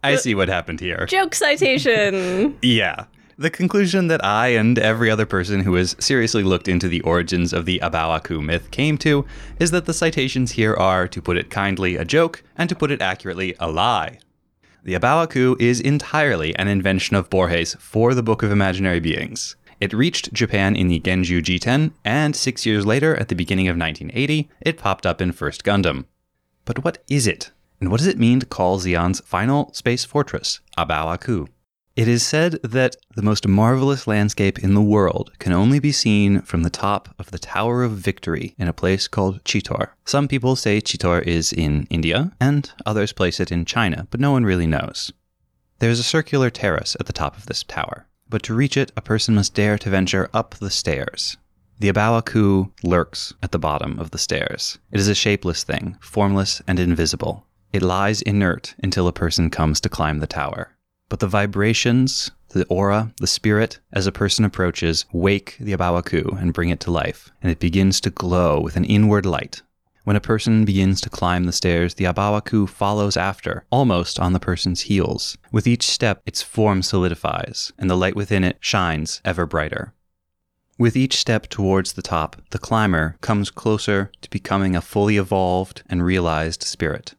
[0.03, 1.07] I see what happened here.
[1.07, 2.57] Joke citation.
[2.63, 3.05] Yeah.
[3.37, 7.53] The conclusion that I and every other person who has seriously looked into the origins
[7.53, 9.25] of the A Bao A Qu myth came to
[9.61, 12.91] is that the citations here are, to put it kindly, a joke, and to put
[12.91, 14.19] it accurately, a lie.
[14.83, 18.51] The A Bao A Qu is entirely an invention of Borges for the Book of
[18.51, 19.55] Imaginary Beings.
[19.81, 23.77] It reached Japan in the Genju Jiten, and six years later, at the beginning of
[23.77, 26.07] 1980, it popped up in First Gundam.
[26.65, 27.53] But what is it?
[27.81, 31.49] And what does it mean to call Zeon's final space fortress, A Baoa Qu?
[31.95, 36.43] It is said that the most marvelous landscape in the world can only be seen
[36.43, 39.91] from the top of the Tower of Victory in a place called Chitor.
[40.05, 44.31] Some people say Chitor is in India, and others place it in China, but no
[44.31, 45.13] one really knows.
[45.81, 49.03] There's a circular terrace at the top of this tower, but to reach it, a
[49.03, 51.37] person must dare to venture up the stairs.
[51.81, 54.79] The A Bao A Qu lurks at the bottom of the stairs.
[54.93, 57.45] It is a shapeless thing, formless and invisible.
[57.73, 60.77] It lies inert until a person comes to climb the tower.
[61.11, 65.99] But the vibrations, the aura, the spirit, as a person approaches, wake the A Bao
[65.99, 69.27] A Qu and bring it to life, and it begins to glow with an inward
[69.27, 69.63] light.
[70.05, 73.65] When a person begins to climb the stairs, the A Bao A Qu follows after,
[73.71, 75.37] almost on the person's heels.
[75.53, 79.93] With each step, its form solidifies, and the light within it shines ever brighter.
[80.79, 85.83] With each step towards the top, the climber comes closer to becoming a fully evolved
[85.91, 87.15] and realized spirit.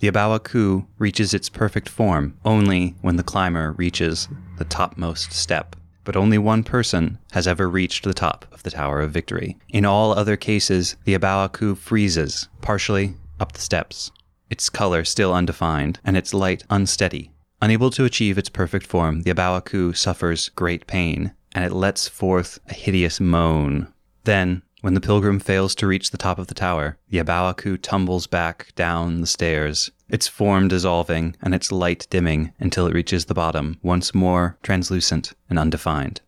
[0.00, 4.28] The A Bao A Qu reaches its perfect form only when the climber reaches
[4.58, 5.76] the topmost step.
[6.04, 9.56] But only one person has ever reached the top of the Tower of Victory.
[9.70, 14.10] In all other cases, the A Bao A Qu freezes, partially up the steps,
[14.50, 17.30] its color still undefined, and its light unsteady.
[17.62, 22.58] Unable to achieve its perfect form, the Abawaku suffers great pain, and it lets forth
[22.68, 23.88] a hideous moan.
[24.24, 27.48] Then, when the pilgrim fails to reach the top of the tower, the A Bao
[27.48, 32.86] A Qu tumbles back down the stairs, its form dissolving and its light dimming until
[32.86, 36.20] it reaches the bottom, once more translucent and undefined.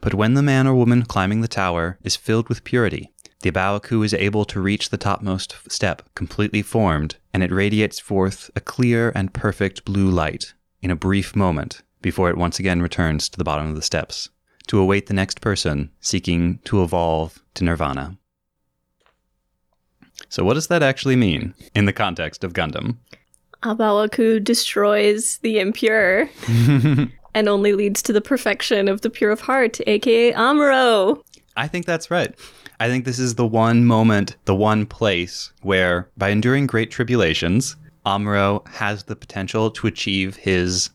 [0.00, 3.52] But when the man or woman climbing the tower is filled with purity, the A
[3.52, 8.00] Bao A Qu is able to reach the topmost step completely formed, and it radiates
[8.00, 12.80] forth a clear and perfect blue light in a brief moment before it once again
[12.80, 14.30] returns to the bottom of the steps
[14.68, 18.16] to await the next person seeking to evolve to nirvana.
[20.28, 22.96] So, what does that actually mean in the context of Gundam?
[23.62, 26.30] A Baoa Qu destroys the impure
[27.34, 31.22] and only leads to the perfection of the pure of heart, aka Amuro.
[31.56, 32.34] I think that's right.
[32.80, 37.74] I think this is the one moment, the one place where, by enduring great tribulations,
[38.06, 40.90] Amuro has the potential to achieve his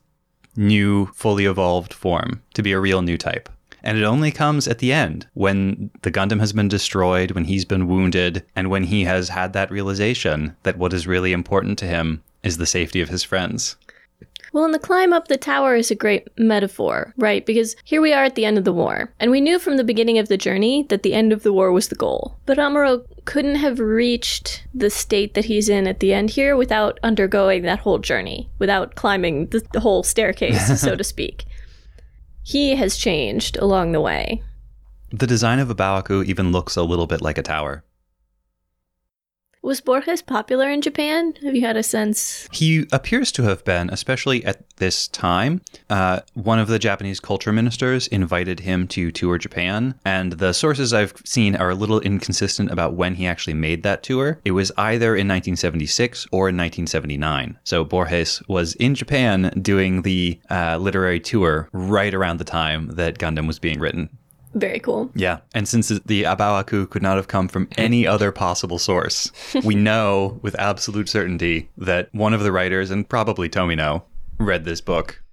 [0.55, 3.49] new, fully evolved form, to be a real new type.
[3.83, 7.65] And it only comes at the end when the Gundam has been destroyed, when he's
[7.65, 11.85] been wounded, and when he has had that realization that what is really important to
[11.85, 13.75] him is the safety of his friends.
[14.53, 17.43] Well, and the climb up the tower is a great metaphor, right?
[17.43, 19.83] Because here we are at the end of the war, and we knew from the
[19.83, 22.37] beginning of the journey that the end of the war was the goal.
[22.45, 26.99] But Amuro couldn't have reached the state that he's in at the end here without
[27.01, 31.45] undergoing that whole journey, without climbing the, the whole staircase, so to speak.
[32.43, 34.43] He has changed along the way.
[35.11, 37.83] The design of A Baoa Qu even looks a little bit like a tower.
[39.63, 41.35] Was Borges popular in Japan?
[41.41, 42.49] Have you had a sense?
[42.51, 45.61] He appears to have been, especially at this time.
[45.89, 50.91] Uh, one of the Japanese culture ministers invited him to tour Japan, and the sources
[50.91, 54.41] I've seen are a little inconsistent about when he actually made that tour.
[54.43, 57.57] It was either in 1976 or in 1979.
[57.63, 63.17] So Borges was in Japan doing the uh, literary tour right around the time that
[63.17, 64.09] Gundam was being written.
[64.53, 65.11] Very cool.
[65.15, 65.39] Yeah.
[65.53, 68.79] And since the A Bao A Qu could not have come from any other possible
[68.79, 69.31] source,
[69.63, 74.03] we know with absolute certainty that one of the writers, and probably Tomino,
[74.37, 75.23] read this book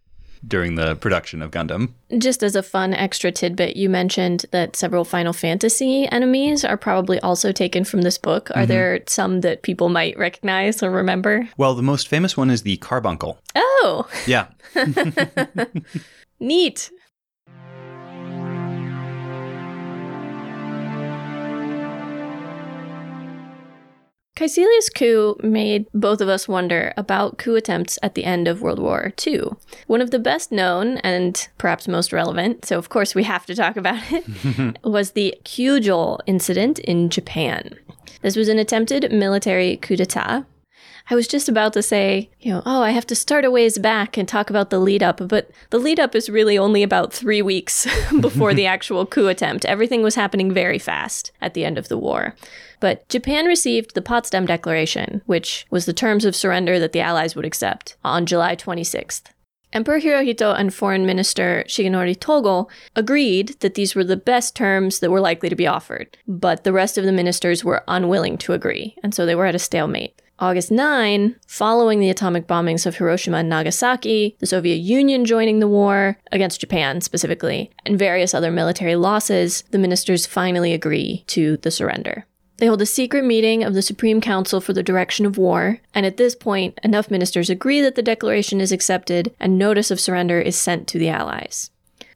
[0.46, 1.92] during the production of Gundam.
[2.16, 7.20] Just as a fun extra tidbit, you mentioned that several Final Fantasy enemies are probably
[7.20, 8.50] also taken from this book.
[8.50, 8.66] Are mm-hmm.
[8.66, 11.48] there some that people might recognize or remember?
[11.56, 13.38] Well, the most famous one is the Carbuncle.
[13.54, 14.08] Oh.
[14.26, 14.46] Yeah.
[16.40, 16.90] Neat.
[24.40, 28.78] Kycilia's coup made both of us wonder about coup attempts at the end of World
[28.78, 29.50] War II.
[29.86, 33.54] One of the best known and perhaps most relevant, so of course we have to
[33.54, 37.74] talk about it, was the Kyujo incident in Japan.
[38.22, 40.46] This was an attempted military coup d'etat
[41.10, 43.78] I was just about to say, you know, oh, I have to start a ways
[43.78, 47.12] back and talk about the lead up, but the lead up is really only about
[47.12, 47.84] three weeks
[48.20, 49.64] before the actual coup attempt.
[49.64, 52.36] Everything was happening very fast at the end of the war.
[52.78, 57.34] But Japan received the Potsdam Declaration, which was the terms of surrender that the Allies
[57.34, 59.22] would accept, on July 26th.
[59.72, 65.10] Emperor Hirohito and Foreign Minister Shigenori Togo agreed that these were the best terms that
[65.10, 68.96] were likely to be offered, but the rest of the ministers were unwilling to agree,
[69.02, 70.20] and so they were at a stalemate.
[70.40, 75.68] August 9, following the atomic bombings of Hiroshima and Nagasaki, the Soviet Union joining the
[75.68, 81.70] war against Japan specifically, and various other military losses, the ministers finally agree to the
[81.70, 82.24] surrender.
[82.56, 86.06] They hold a secret meeting of the Supreme Council for the Direction of War, and
[86.06, 90.40] at this point, enough ministers agree that the declaration is accepted and notice of surrender
[90.40, 91.70] is sent to the Allies.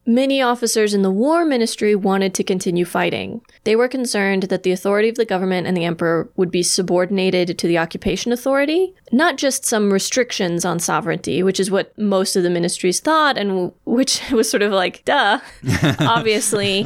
[0.07, 3.40] Many officers in the war ministry wanted to continue fighting.
[3.64, 7.59] They were concerned that the authority of the government and the emperor would be subordinated
[7.59, 12.43] to the occupation authority, not just some restrictions on sovereignty, which is what most of
[12.43, 15.40] the ministries thought, and which was sort of like, duh.
[16.01, 16.85] Obviously,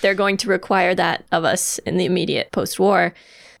[0.00, 3.12] they're going to require that of us in the immediate post war.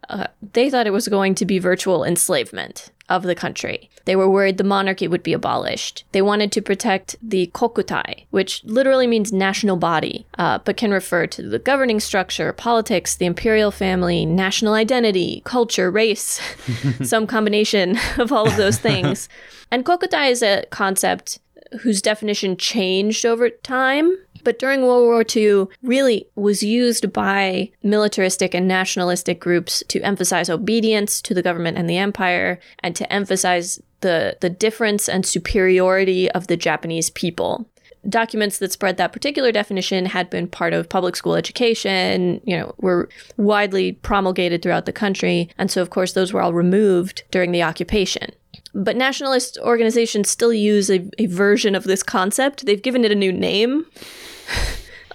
[0.08, 3.90] Uh, they thought it was going to be virtual enslavement of the country.
[4.04, 6.04] They were worried the monarchy would be abolished.
[6.12, 11.26] They wanted to protect the kokutai, which literally means national body, uh, but can refer
[11.28, 16.40] to the governing structure, politics, the imperial family, national identity, culture, race,
[17.02, 19.28] some combination of all of those things.
[19.70, 21.38] And kokutai is a concept
[21.80, 28.54] whose definition changed over time but during World War II really was used by militaristic
[28.54, 33.80] and nationalistic groups to emphasize obedience to the government and the empire and to emphasize
[34.00, 37.66] the, the difference and superiority of the Japanese people
[38.08, 42.74] documents that spread that particular definition had been part of public school education, you know,
[42.78, 45.48] were widely promulgated throughout the country.
[45.58, 48.30] And so, of course, those were all removed during the occupation.
[48.74, 52.66] But nationalist organizations still use a, a version of this concept.
[52.66, 53.86] They've given it a new name.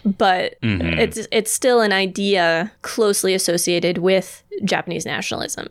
[0.05, 0.99] But mm-hmm.
[0.99, 5.69] it's it's still an idea closely associated with Japanese nationalism.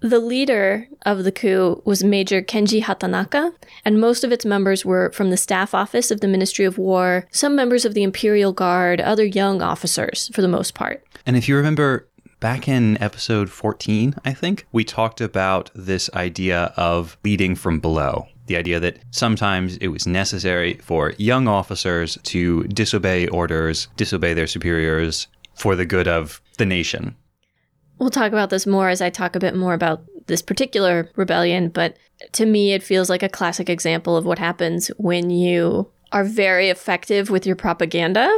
[0.00, 3.52] The leader of the coup was Major Kenji Hatanaka,
[3.84, 7.26] and most of its members were from the staff office of the Ministry of War,
[7.32, 11.04] some members of the Imperial Guard, other young officers for the most part.
[11.26, 16.72] And if you remember back in episode 14, I think, we talked about this idea
[16.76, 22.64] of leading from below the idea that sometimes it was necessary for young officers to
[22.64, 27.14] disobey orders, disobey their superiors for the good of the nation.
[27.98, 31.68] We'll talk about this more as I talk a bit more about this particular rebellion,
[31.68, 31.96] but
[32.32, 36.68] to me, it feels like a classic example of what happens when you are very
[36.68, 38.28] effective with your propaganda.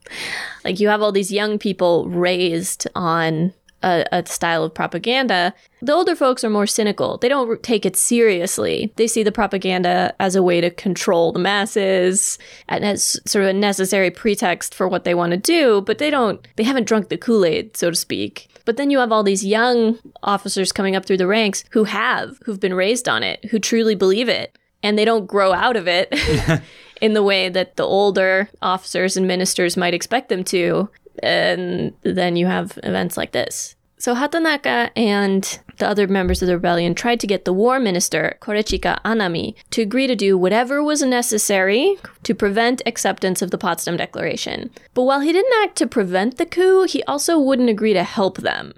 [0.64, 5.54] like you have all these young people raised on a, a, style of propaganda.
[5.82, 7.18] The older folks are more cynical.
[7.18, 8.92] They don't take it seriously.
[8.96, 12.38] They see the propaganda as a way to control the masses
[12.68, 16.10] and as sort of a necessary pretext for what they want to do, but they
[16.10, 18.48] don't, they haven't drunk the Kool Aid, so to speak.
[18.64, 22.38] But then you have all these young officers coming up through the ranks who have,
[22.44, 25.88] who've been raised on it, who truly believe it, and they don't grow out of
[25.88, 26.14] it.
[27.00, 30.88] in the way that the older officers and ministers might expect them to
[31.22, 33.76] and then you have events like this.
[34.00, 38.38] So Hatanaka and the other members of the rebellion tried to get the war minister,
[38.40, 43.98] Korechika Anami, to agree to do whatever was necessary to prevent acceptance of the Potsdam
[43.98, 44.70] Declaration.
[44.94, 48.38] But while he didn't act to prevent the coup, he also wouldn't agree to help
[48.38, 48.72] them.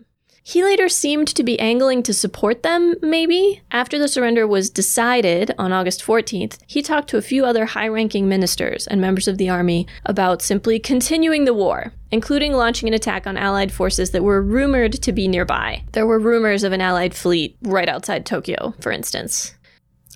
[0.44, 3.62] He later seemed to be angling to support them, maybe.
[3.70, 7.86] After the surrender was decided on August 14th, he talked to a few other high
[7.86, 12.94] ranking ministers and members of the army about simply continuing the war, including launching an
[12.94, 15.84] attack on Allied forces that were rumored to be nearby.
[15.92, 19.54] There were rumors of an Allied fleet right outside Tokyo, for instance.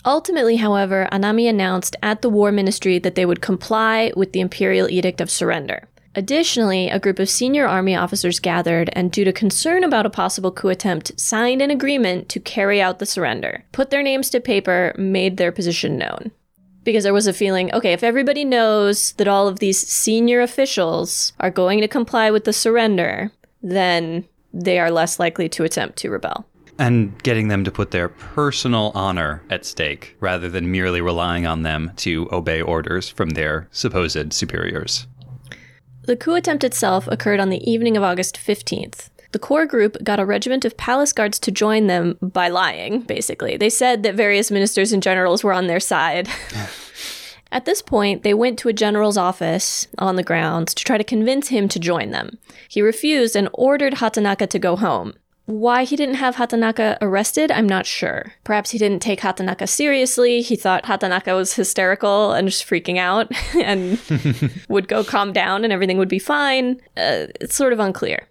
[0.05, 4.89] Ultimately, however, Anami announced at the War Ministry that they would comply with the Imperial
[4.91, 5.89] Edict of Surrender.
[6.17, 10.51] Additionally, a group of senior army officers gathered and, due to concern about a possible
[10.51, 14.95] coup attempt, signed an agreement to carry out the surrender, put their names to paper,
[14.97, 16.31] made their position known.
[16.85, 21.35] Because there was a feeling okay, if everybody knows that all of these senior officials
[21.39, 23.31] are going to comply with the surrender,
[23.63, 24.25] then
[24.55, 26.47] they are less likely to attempt to rebel.
[26.79, 31.63] And getting them to put their personal honor at stake rather than merely relying on
[31.63, 35.07] them to obey orders from their supposed superiors.
[36.07, 39.11] The coup attempt itself occurred on the evening of August 15th.
[39.33, 43.57] The core group got a regiment of palace guards to join them by lying, basically.
[43.57, 46.29] They said that various ministers and generals were on their side.
[47.53, 51.05] At this point, they went to a general's office on the grounds to try to
[51.05, 52.39] convince him to join them.
[52.69, 55.15] He refused and ordered Hatanaka to go home.
[55.47, 58.33] Why he didn't have Hatanaka arrested, I'm not sure.
[58.43, 60.43] Perhaps he didn't take Hatanaka seriously.
[60.43, 64.01] He thought Hatanaka was hysterical and just freaking out and
[64.69, 66.81] would go calm down and everything would be fine.
[66.97, 68.27] Uh, it's sort of unclear.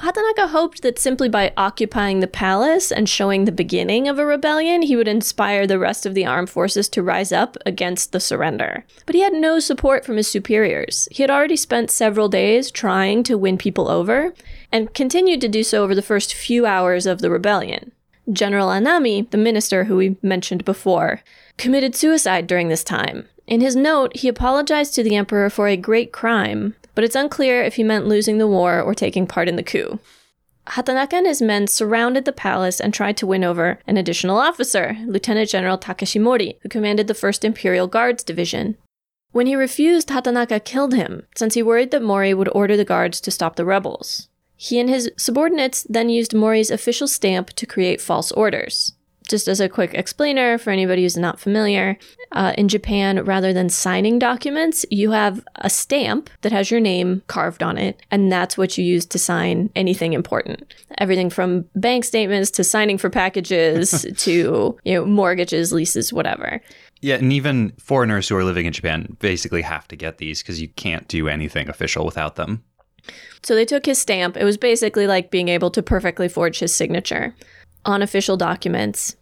[0.00, 4.82] Hatanaka hoped that simply by occupying the palace and showing the beginning of a rebellion,
[4.82, 8.86] he would inspire the rest of the armed forces to rise up against the surrender.
[9.04, 11.06] But he had no support from his superiors.
[11.10, 14.32] He had already spent several days trying to win people over,
[14.72, 17.92] and continued to do so over the first few hours of the rebellion.
[18.32, 21.20] General Anami, the minister who we mentioned before,
[21.56, 23.26] committed suicide during this time.
[23.46, 27.62] In his note, he apologized to the emperor for a great crime, but it's unclear
[27.62, 29.98] if he meant losing the war or taking part in the coup.
[30.68, 34.96] Hatanaka and his men surrounded the palace and tried to win over an additional officer,
[35.06, 38.76] Lieutenant General Takeshi Mori, who commanded the 1st Imperial Guards Division.
[39.32, 43.20] When he refused, Hatanaka killed him, since he worried that Mori would order the guards
[43.22, 44.28] to stop the rebels.
[44.56, 48.92] He and his subordinates then used Mori's official stamp to create false orders
[49.30, 51.96] just as a quick explainer for anybody who's not familiar,
[52.32, 57.22] uh, in Japan, rather than signing documents, you have a stamp that has your name
[57.26, 60.74] carved on it, and that's what you use to sign anything important.
[60.98, 66.60] Everything from bank statements to signing for packages to you know mortgages, leases, whatever.
[67.00, 70.60] Yeah, and even foreigners who are living in Japan basically have to get these because
[70.60, 72.62] you can't do anything official without them.
[73.42, 74.36] So they took his stamp.
[74.36, 77.34] It was basically like being able to perfectly forge his signature
[77.84, 79.16] on official documents.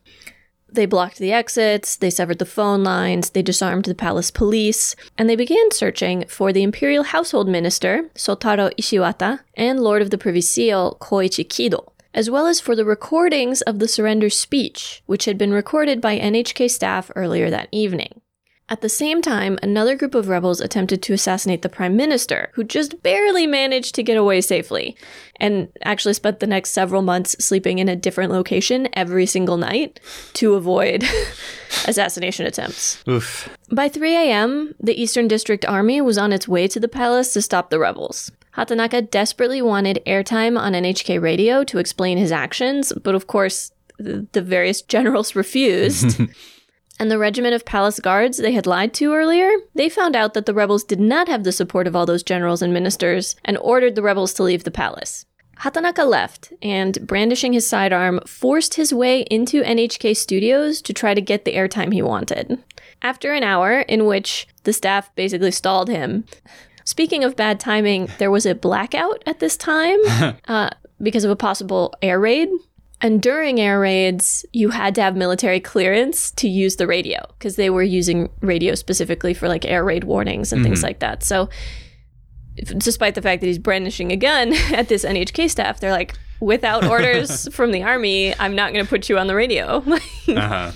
[0.70, 5.28] They blocked the exits, they severed the phone lines, they disarmed the palace police, and
[5.28, 10.42] they began searching for the imperial household minister, Sotaro Ishiwata, and Lord of the Privy
[10.42, 15.38] Seal, Koichi Kido, as well as for the recordings of the surrender speech, which had
[15.38, 18.20] been recorded by NHK staff earlier that evening.
[18.70, 22.64] At the same time, another group of rebels attempted to assassinate the prime minister, who
[22.64, 24.94] just barely managed to get away safely,
[25.40, 30.00] and actually spent the next several months sleeping in a different location every single night
[30.34, 31.02] to avoid
[31.86, 33.02] assassination attempts.
[33.08, 33.48] Oof.
[33.72, 37.40] By 3 a.m., the Eastern District Army was on its way to the palace to
[37.40, 38.30] stop the rebels.
[38.54, 44.42] Hatanaka desperately wanted airtime on NHK radio to explain his actions, but of course, the
[44.42, 46.20] various generals refused.
[46.98, 50.46] and the regiment of palace guards they had lied to earlier, they found out that
[50.46, 53.94] the rebels did not have the support of all those generals and ministers and ordered
[53.94, 55.24] the rebels to leave the palace.
[55.60, 61.20] Hatanaka left and, brandishing his sidearm, forced his way into NHK studios to try to
[61.20, 62.62] get the airtime he wanted.
[63.02, 66.24] After an hour, in which the staff basically stalled him,
[66.84, 69.98] Speaking of bad timing, there was a blackout at this time
[70.48, 70.70] uh,
[71.02, 72.48] because of a possible air raid.
[73.00, 77.56] And during air raids, you had to have military clearance to use the radio because
[77.56, 80.70] they were using radio specifically for like air raid warnings and mm-hmm.
[80.70, 81.22] things like that.
[81.22, 81.48] So,
[82.56, 86.14] if, despite the fact that he's brandishing a gun at this NHK staff, they're like,
[86.40, 89.76] without orders from the army, I'm not going to put you on the radio.
[90.28, 90.72] uh-huh.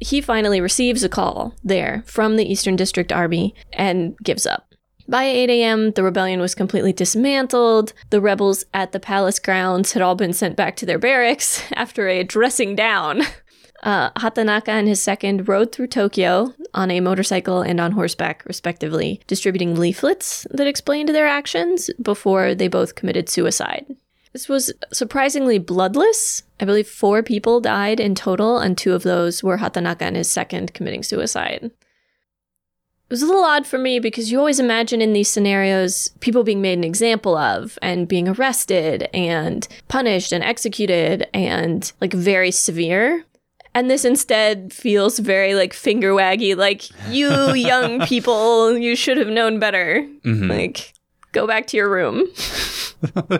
[0.00, 4.67] He finally receives a call there from the Eastern District Army and gives up.
[5.08, 7.94] By 8 a.m., the rebellion was completely dismantled.
[8.10, 12.08] The rebels at the palace grounds had all been sent back to their barracks after
[12.08, 13.22] a dressing down.
[13.82, 19.22] Uh, Hatanaka and his second rode through Tokyo on a motorcycle and on horseback, respectively,
[19.26, 23.86] distributing leaflets that explained their actions before they both committed suicide.
[24.34, 26.42] This was surprisingly bloodless.
[26.60, 30.30] I believe four people died in total, and two of those were Hatanaka and his
[30.30, 31.70] second committing suicide.
[33.08, 36.44] It was a little odd for me because you always imagine in these scenarios people
[36.44, 42.50] being made an example of and being arrested and punished and executed and like very
[42.50, 43.24] severe.
[43.74, 49.28] And this instead feels very like finger waggy, like, you young people, you should have
[49.28, 50.06] known better.
[50.24, 50.50] Mm-hmm.
[50.50, 50.92] Like,
[51.32, 52.28] go back to your room.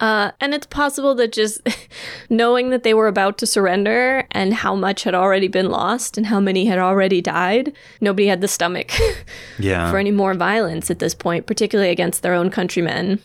[0.00, 1.60] Uh, and it's possible that just
[2.30, 6.26] knowing that they were about to surrender and how much had already been lost and
[6.26, 8.92] how many had already died, nobody had the stomach
[9.58, 9.90] yeah.
[9.90, 13.20] for any more violence at this point, particularly against their own countrymen.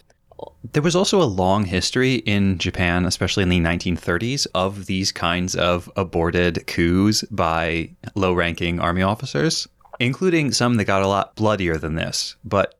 [0.72, 5.56] There was also a long history in Japan, especially in the 1930s, of these kinds
[5.56, 9.68] of aborted coups by low ranking army officers,
[10.00, 12.36] including some that got a lot bloodier than this.
[12.44, 12.76] But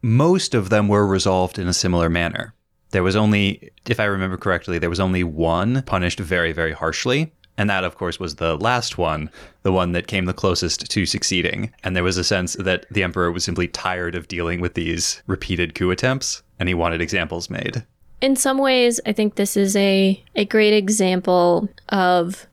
[0.00, 2.54] most of them were resolved in a similar manner.
[2.94, 7.32] There was only, if I remember correctly, there was only one punished very, very harshly.
[7.58, 9.30] And that, of course, was the last one,
[9.64, 11.72] the one that came the closest to succeeding.
[11.82, 15.24] And there was a sense that the emperor was simply tired of dealing with these
[15.26, 17.84] repeated coup attempts, and he wanted examples made.
[18.20, 22.46] In some ways, I think this is a, a great example of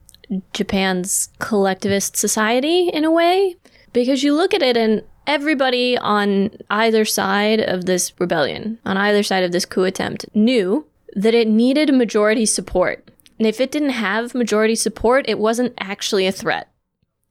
[0.54, 3.54] Japan's collectivist society in a way,
[3.92, 9.22] because you look at it and everybody on either side of this rebellion, on either
[9.22, 13.10] side of this coup attempt, knew that it needed majority support.
[13.38, 16.68] And if it didn't have majority support, it wasn't actually a threat.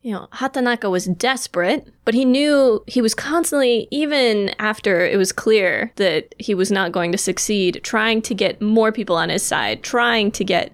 [0.01, 5.31] you know, Hatanaka was desperate, but he knew he was constantly, even after it was
[5.31, 9.43] clear that he was not going to succeed, trying to get more people on his
[9.43, 10.71] side, trying to get,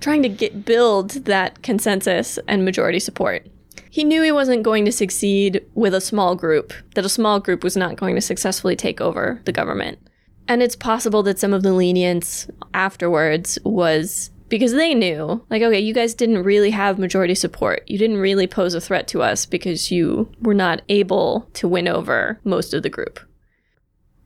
[0.00, 3.46] trying to get build that consensus and majority support.
[3.90, 7.64] He knew he wasn't going to succeed with a small group, that a small group
[7.64, 9.98] was not going to successfully take over the government.
[10.46, 15.78] And it's possible that some of the lenience afterwards was because they knew, like, okay,
[15.78, 17.82] you guys didn't really have majority support.
[17.86, 21.86] You didn't really pose a threat to us because you were not able to win
[21.86, 23.20] over most of the group.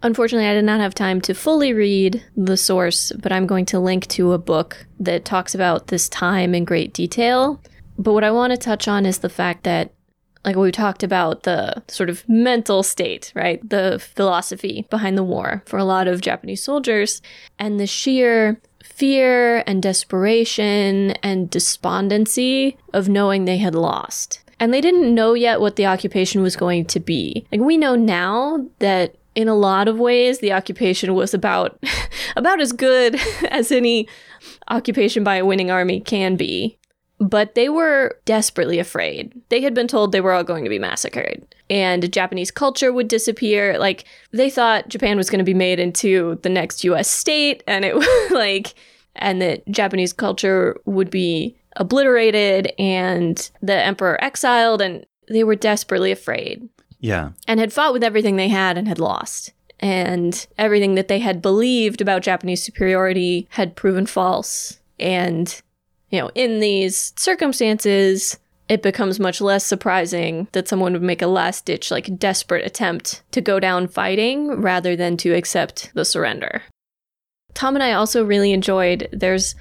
[0.04, 3.78] Unfortunately, I did not have time to fully read the source, but I'm going to
[3.78, 7.60] link to a book that talks about this time in great detail.
[7.98, 9.92] But what I want to touch on is the fact that,
[10.44, 13.66] like we talked about, the sort of mental state, right?
[13.68, 17.22] The philosophy behind the war for a lot of Japanese soldiers,
[17.58, 24.40] and the sheer fear and desperation and despondency of knowing they had lost.
[24.58, 27.46] And they didn't know yet what the occupation was going to be.
[27.50, 31.82] Like we know now that in a lot of ways the occupation was about
[32.36, 33.20] about as good
[33.50, 34.06] as any
[34.68, 36.78] occupation by a winning army can be.
[37.22, 39.40] But they were desperately afraid.
[39.48, 43.08] They had been told they were all going to be massacred and Japanese culture would
[43.08, 43.78] disappear.
[43.78, 47.84] Like they thought Japan was going to be made into the next US state and
[47.84, 48.74] it was like
[49.14, 56.12] and that Japanese culture would be obliterated and the emperor exiled and they were desperately
[56.12, 56.68] afraid.
[57.00, 57.30] Yeah.
[57.48, 59.52] And had fought with everything they had and had lost.
[59.80, 64.78] And everything that they had believed about Japanese superiority had proven false.
[65.00, 65.60] And,
[66.12, 68.38] you know, in these circumstances,
[68.68, 73.22] it becomes much less surprising that someone would make a last ditch, like desperate attempt
[73.32, 76.62] to go down fighting rather than to accept the surrender.
[77.54, 79.54] Tom and I also really enjoyed there's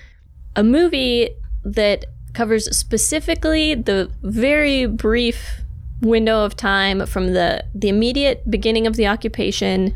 [0.56, 1.30] a movie
[1.64, 5.62] that covers specifically the very brief
[6.02, 9.94] window of time from the, the immediate beginning of the occupation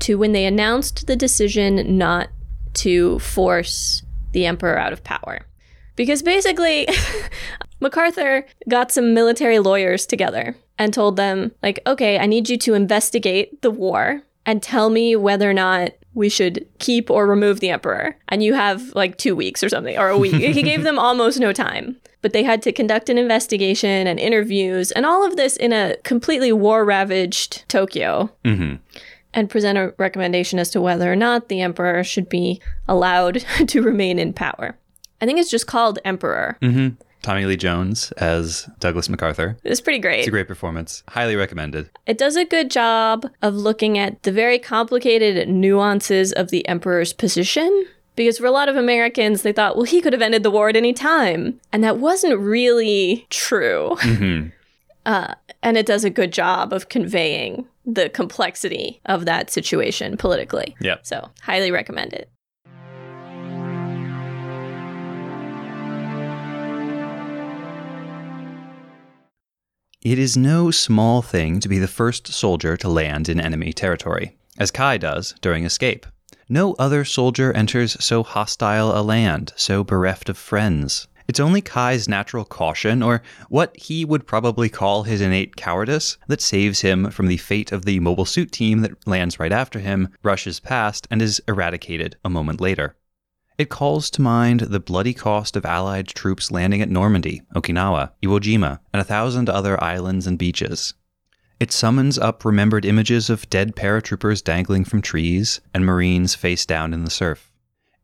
[0.00, 2.30] to when they announced the decision not
[2.72, 4.02] to force
[4.32, 5.47] the emperor out of power.
[5.98, 6.88] Because basically,
[7.80, 12.74] MacArthur got some military lawyers together and told them, like, okay, I need you to
[12.74, 17.70] investigate the war and tell me whether or not we should keep or remove the
[17.70, 18.16] emperor.
[18.28, 20.34] And you have like two weeks or something, or a week.
[20.34, 21.96] he gave them almost no time.
[22.22, 25.96] But they had to conduct an investigation and interviews and all of this in a
[26.04, 28.30] completely war ravaged Tokyo.
[28.44, 28.76] Mm-hmm.
[29.34, 33.82] And present a recommendation as to whether or not the emperor should be allowed to
[33.82, 34.76] remain in power.
[35.20, 36.56] I think it's just called Emperor.
[36.62, 37.02] Mm-hmm.
[37.22, 39.56] Tommy Lee Jones as Douglas MacArthur.
[39.64, 40.20] It's pretty great.
[40.20, 41.02] It's a great performance.
[41.08, 41.90] Highly recommended.
[42.06, 47.12] It does a good job of looking at the very complicated nuances of the emperor's
[47.12, 47.86] position.
[48.14, 50.68] Because for a lot of Americans, they thought, well, he could have ended the war
[50.68, 51.60] at any time.
[51.72, 53.96] And that wasn't really true.
[54.00, 54.48] Mm-hmm.
[55.06, 60.76] Uh, and it does a good job of conveying the complexity of that situation politically.
[60.82, 61.06] Yep.
[61.06, 62.28] So, highly recommend it.
[70.10, 74.38] It is no small thing to be the first soldier to land in enemy territory,
[74.56, 76.06] as Kai does during escape.
[76.48, 81.08] No other soldier enters so hostile a land, so bereft of friends.
[81.28, 86.40] It's only Kai's natural caution, or what he would probably call his innate cowardice, that
[86.40, 90.08] saves him from the fate of the mobile suit team that lands right after him,
[90.22, 92.96] rushes past, and is eradicated a moment later.
[93.58, 98.38] It calls to mind the bloody cost of Allied troops landing at Normandy, Okinawa, Iwo
[98.38, 100.94] Jima, and a thousand other islands and beaches.
[101.58, 106.94] It summons up remembered images of dead paratroopers dangling from trees and Marines face down
[106.94, 107.50] in the surf.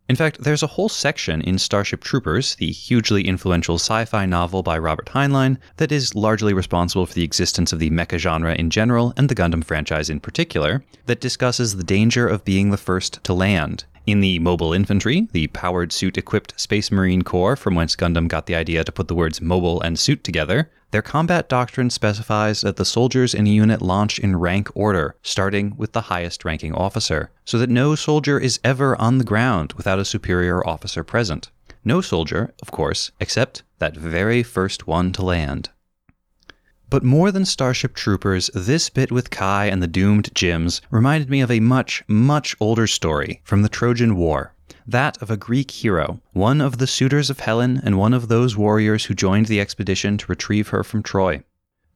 [0.08, 4.64] In fact, there's a whole section in Starship Troopers, the hugely influential sci fi novel
[4.64, 8.70] by Robert Heinlein, that is largely responsible for the existence of the mecha genre in
[8.70, 13.22] general and the Gundam franchise in particular, that discusses the danger of being the first
[13.22, 17.96] to land in the Mobile Infantry, the powered suit equipped Space Marine Corps from whence
[17.96, 21.90] Gundam got the idea to put the words mobile and suit together, their combat doctrine
[21.90, 26.44] specifies that the soldiers in a unit launch in rank order, starting with the highest
[26.44, 31.02] ranking officer, so that no soldier is ever on the ground without a superior officer
[31.02, 31.50] present.
[31.84, 35.70] No soldier, of course, except that very first one to land.
[36.90, 41.40] But more than Starship Troopers, this bit with Kai and the doomed Jims reminded me
[41.40, 44.52] of a much, much older story from the Trojan War.
[44.86, 48.56] That of a Greek hero, one of the suitors of Helen and one of those
[48.56, 51.42] warriors who joined the expedition to retrieve her from Troy.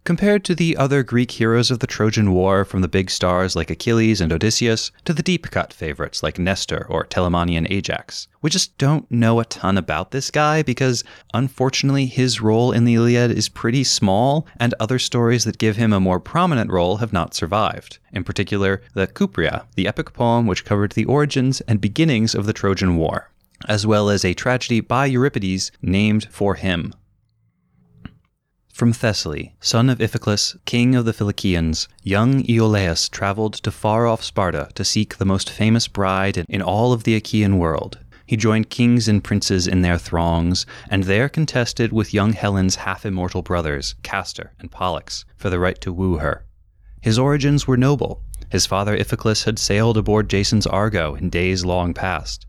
[0.04, 3.70] Compared to the other Greek heroes of the Trojan War, from the big stars like
[3.70, 8.78] Achilles and Odysseus to the deep cut favorites like Nestor or Telamonian Ajax, we just
[8.78, 13.50] don't know a ton about this guy because, unfortunately, his role in the Iliad is
[13.50, 17.98] pretty small, and other stories that give him a more prominent role have not survived.
[18.12, 22.54] In particular, the Cypria, the epic poem which covered the origins and beginnings of the
[22.54, 23.30] Trojan War,
[23.68, 26.94] as well as a tragedy by Euripides named for him.
[28.78, 34.22] From Thessaly, son of Iphiclus, king of the Philicians, young Iolaus traveled to far off
[34.22, 37.98] Sparta to seek the most famous bride in all of the Achaean world.
[38.24, 43.04] He joined kings and princes in their throngs, and there contested with young Helen's half
[43.04, 46.46] immortal brothers, Castor and Pollux, for the right to woo her.
[47.00, 48.22] His origins were noble.
[48.48, 52.46] His father Iphiclus had sailed aboard Jason's Argo in days long past.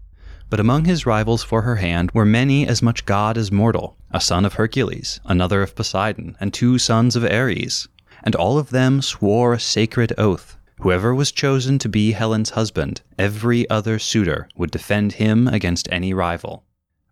[0.52, 4.22] But among his rivals for her hand were many as much god as mortal a
[4.22, 7.88] son of Hercules, another of Poseidon, and two sons of Ares.
[8.24, 10.58] And all of them swore a sacred oath.
[10.82, 16.14] Whoever was chosen to be Helen's husband, every other suitor would defend him against any
[16.14, 16.64] rival.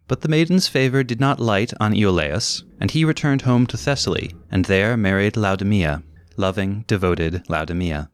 [0.08, 4.34] But the maiden's favor did not light on Iolaus, and he returned home to Thessaly,
[4.50, 6.02] and there married Laodamia,
[6.38, 8.10] loving, devoted Laodamia.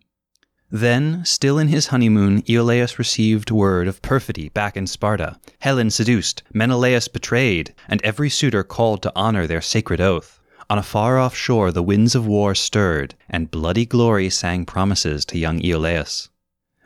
[0.76, 5.38] Then, still in his honeymoon, Iolaus received word of perfidy back in Sparta.
[5.60, 10.40] Helen seduced, Menelaus betrayed, and every suitor called to honor their sacred oath.
[10.72, 15.26] On a far off shore, the winds of war stirred, and bloody glory sang promises
[15.26, 16.30] to young Iolaus.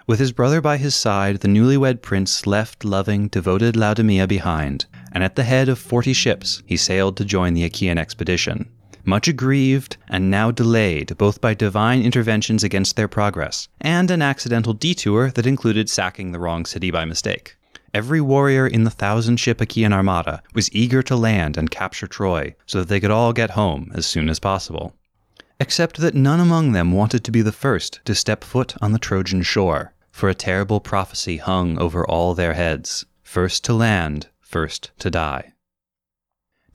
[0.06, 5.24] With his brother by his side, the newlywed prince left loving, devoted Laodamia behind, and
[5.24, 8.70] at the head of forty ships he sailed to join the Achaean expedition
[9.08, 14.74] much aggrieved and now delayed both by divine interventions against their progress and an accidental
[14.74, 17.56] detour that included sacking the wrong city by mistake.
[17.94, 22.54] Every warrior in the thousand ship Achaean armada was eager to land and capture Troy
[22.66, 24.94] so that they could all get home as soon as possible.
[25.60, 29.00] Except that none among them wanted to be the first to step foot on the
[29.00, 34.92] Trojan shore, for a terrible prophecy hung over all their heads first to land, first
[35.00, 35.54] to die.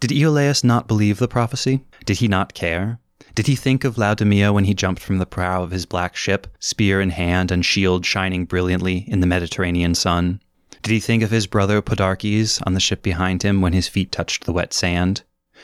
[0.01, 1.85] Did Iolaus not believe the prophecy?
[2.05, 2.99] Did he not care?
[3.35, 6.47] Did he think of Laodamia when he jumped from the prow of his black ship,
[6.59, 10.41] spear in hand and shield shining brilliantly in the Mediterranean sun?
[10.83, 14.11] Did he think of his brother Podarches on the ship behind him when his feet
[14.11, 15.23] touched the wet sand?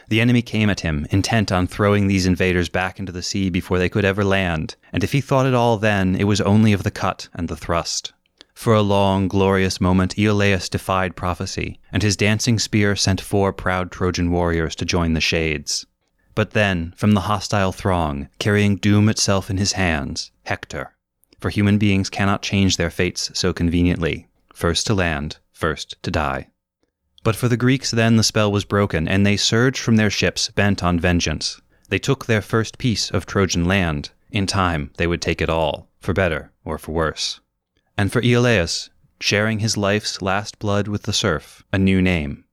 [0.09, 3.81] The enemy came at him, intent on throwing these invaders back into the sea before
[3.81, 6.85] they could ever land, and if he thought at all then, it was only of
[6.85, 8.13] the cut and the thrust.
[8.55, 13.91] For a long, glorious moment, Iolaus defied prophecy, and his dancing spear sent four proud
[13.91, 15.85] Trojan warriors to join the shades.
[16.39, 20.95] But then, from the hostile throng, carrying doom itself in his hands, Hector.
[21.41, 26.51] For human beings cannot change their fates so conveniently first to land, first to die.
[27.25, 30.49] But for the Greeks, then the spell was broken, and they surged from their ships,
[30.53, 31.61] bent on vengeance.
[31.89, 34.11] They took their first piece of Trojan land.
[34.31, 37.41] In time, they would take it all, for better or for worse
[37.97, 42.45] and for Iolaus, sharing his life's last blood with the surf, a new name.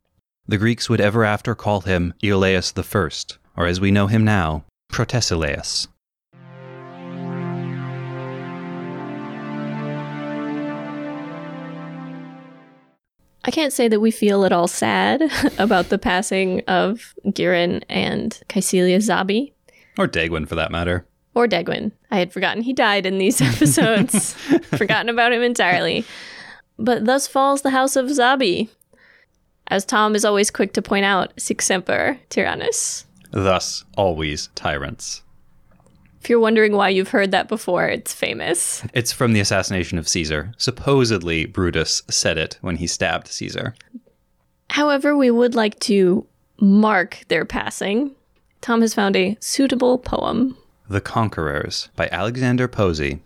[0.47, 4.23] The Greeks would ever after call him Iolaus the First, or as we know him
[4.23, 5.87] now, Protesilaus.
[13.47, 15.21] I can't say that we feel at all sad
[15.59, 19.53] about the passing of Gihren and Kycilia Zabi.
[19.97, 21.91] Or Dagwin, for that matter or Degwin.
[22.09, 24.33] I had forgotten he died in these episodes,
[24.63, 26.05] forgotten about him entirely.
[26.79, 28.69] But thus falls the house of Zabi.
[29.67, 33.05] As Tom is always quick to point out, sic semper tyrannus.
[33.35, 35.21] Thus, always tyrants.
[36.21, 38.81] If you're wondering why you've heard that before, it's famous.
[38.93, 40.53] It's from the assassination of Caesar.
[40.57, 43.75] Supposedly, Brutus said it when he stabbed Caesar.
[44.69, 46.25] However, we would like to
[46.61, 48.15] mark their passing.
[48.61, 50.57] Tom has found a suitable poem.
[50.89, 53.21] The Conquerors by Alexander Posey.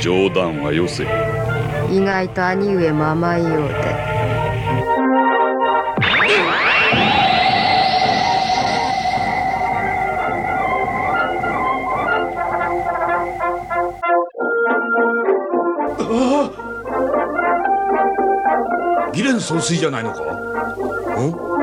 [0.00, 1.04] 冗談はよせ。
[1.90, 4.16] 意外と兄上も甘いようで。
[19.46, 20.22] 総帥じゃないのか？
[20.24, 21.55] ん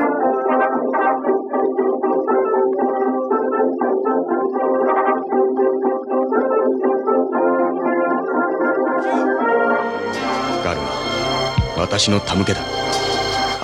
[11.96, 12.60] 私の手向けだ。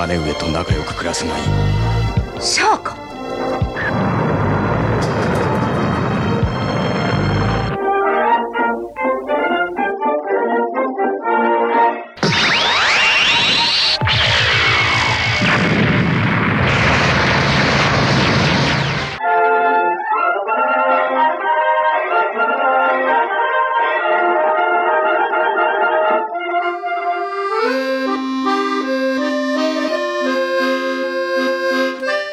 [0.07, 1.45] 姉上と仲良く暮らすがいい。
[2.41, 2.81] シャ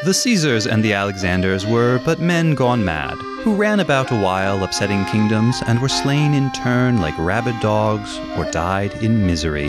[0.08, 4.64] The Caesars and the Alexanders were but men gone mad, who ran about a while
[4.64, 9.68] upsetting kingdoms and were slain in turn like rabid dogs or died in misery.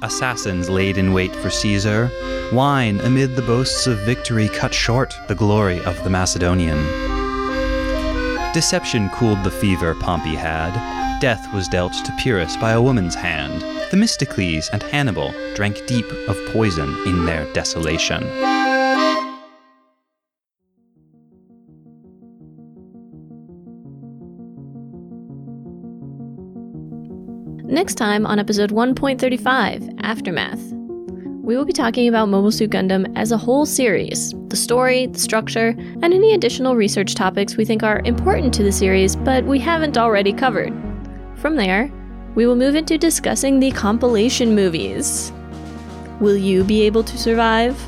[0.00, 2.08] Assassins laid in wait for Caesar.
[2.52, 6.78] Wine amid the boasts of victory cut short the glory of the Macedonian.
[8.54, 10.70] Deception cooled the fever Pompey had.
[11.18, 13.79] Death was dealt to Pyrrhus by a woman's hand.
[13.90, 18.22] Themistocles and Hannibal drank deep of poison in their desolation.
[27.66, 30.60] Next time on episode 1.35, Aftermath,
[31.42, 35.18] we will be talking about Mobile Suit Gundam as a whole series the story, the
[35.18, 39.58] structure, and any additional research topics we think are important to the series but we
[39.58, 40.72] haven't already covered.
[41.36, 41.90] From there,
[42.40, 45.30] we will move into discussing the compilation movies.
[46.20, 47.78] Will you be able to survive?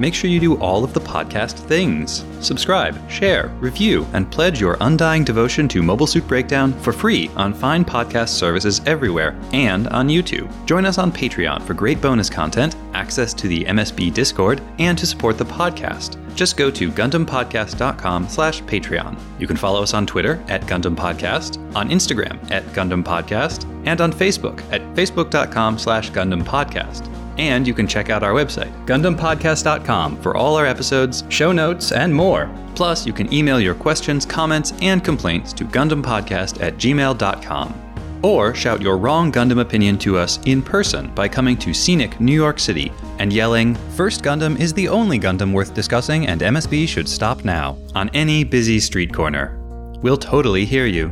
[0.00, 2.24] Make sure you do all of the podcast things.
[2.40, 7.52] Subscribe, share, review, and pledge your undying devotion to Mobile Suit Breakdown for free on
[7.52, 10.50] fine podcast services everywhere and on YouTube.
[10.64, 15.04] Join us on Patreon for great bonus content, access to the MSB Discord, and to
[15.04, 16.16] support the podcast.
[16.34, 19.20] Just go to GundamPodcast.com slash Patreon.
[19.38, 24.00] You can follow us on Twitter at Gundam Podcast, on Instagram at Gundam Podcast, and
[24.00, 27.19] on Facebook at Facebook.com slash Gundam Podcast.
[27.40, 32.14] And you can check out our website, GundamPodcast.com, for all our episodes, show notes, and
[32.14, 32.54] more.
[32.74, 37.74] Plus, you can email your questions, comments, and complaints to GundamPodcast at gmail.com.
[38.22, 42.34] Or shout your wrong Gundam opinion to us in person by coming to scenic New
[42.34, 47.08] York City and yelling, First Gundam is the only Gundam worth discussing, and MSB should
[47.08, 49.56] stop now, on any busy street corner.
[50.02, 51.08] We'll totally hear you.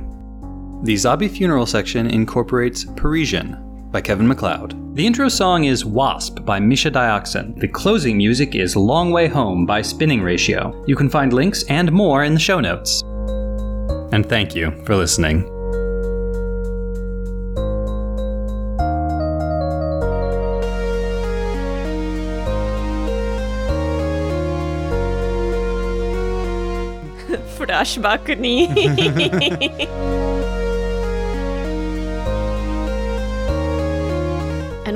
[0.84, 4.96] The Zabi funeral section incorporates Parisian by Kevin MacLeod.
[4.96, 7.58] The intro song is Wasp by Misha Dioxin.
[7.58, 10.84] The closing music is Long Way Home by Spinning Ratio.
[10.86, 13.02] You can find links and more in the show notes.
[14.12, 15.44] And thank you for listening.
[27.58, 28.68] Flashback ni.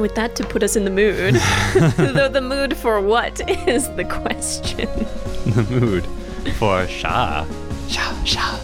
[0.02, 1.34] with that to put us in the mood.
[1.96, 4.88] Though the mood for what is the question.
[5.46, 6.04] the mood
[6.58, 7.46] for Sha.
[7.88, 8.58] Sha, Sha.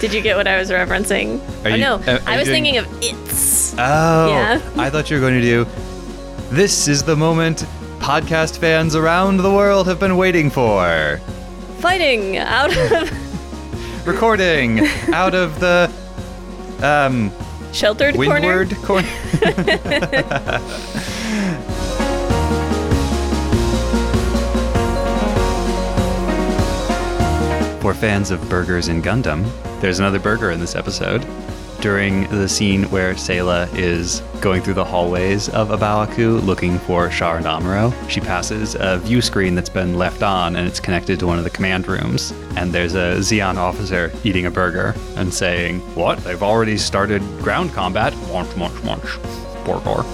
[0.00, 1.38] Did you get what I was referencing?
[1.64, 3.74] Are oh you- no, uh, I was doing- thinking of it's.
[3.78, 4.60] Oh, Yeah.
[4.76, 5.66] I thought you were going to do.
[6.50, 7.64] This is the moment
[8.00, 11.18] podcast fans around the world have been waiting for.
[11.78, 13.10] Fighting out of
[14.04, 14.80] Recording
[15.14, 15.90] out of the
[16.82, 17.32] um
[17.72, 18.58] sheltered corner.
[18.66, 19.08] windward corner.
[27.80, 29.44] For fans of burgers in Gundam,
[29.82, 31.22] there's another burger in this episode.
[31.84, 36.78] During the scene where Sayla is going through the hallways of A Baoa Qu looking
[36.78, 40.80] for Char and Amuro, she passes a view screen that's been left on and it's
[40.80, 42.32] connected to one of the command rooms.
[42.56, 46.24] And there's a Zeon officer eating a burger and saying, What?
[46.24, 48.16] They've already started ground combat?
[48.32, 49.18] Munch, munch, munch.
[49.66, 50.04] Burger.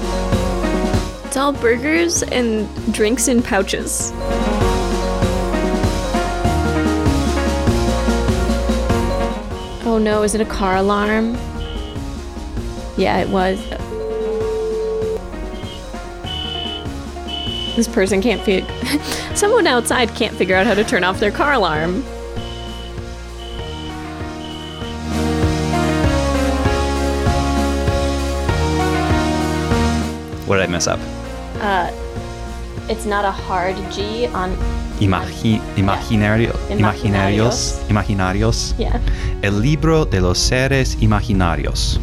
[1.24, 4.10] It's all burgers and drinks in pouches.
[9.86, 11.38] Oh no, is it a car alarm?
[13.01, 13.59] Yeah, it was.
[17.74, 18.68] This person can't figure.
[19.34, 22.03] Someone outside can't figure out how to turn off their car alarm.
[30.46, 31.01] What did I mess up?
[31.61, 31.90] Uh,
[32.90, 34.51] it's not a hard G on.
[35.01, 37.80] Imagi- imaginario, imaginarios.
[37.88, 38.74] Imaginarios.
[38.76, 39.01] Yeah.
[39.42, 41.98] El libro de los seres imaginarios.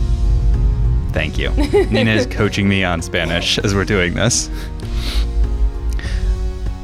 [1.17, 1.49] Thank you.
[1.89, 4.51] Nina is coaching me on Spanish as we're doing this.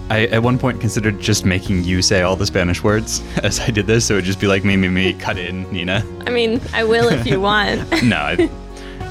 [0.10, 3.70] I at one point considered just making you say all the Spanish words as I
[3.70, 6.04] did this, so it would just be like me, me, me, cut in, Nina.
[6.26, 8.04] I mean, I will if you want.
[8.04, 8.50] No, I,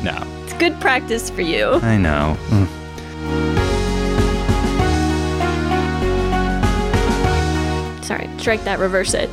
[0.02, 1.74] no, it's good practice for you.
[1.74, 2.36] I know.
[2.48, 2.66] Mm.
[8.04, 9.30] Sorry, strike that, reverse it.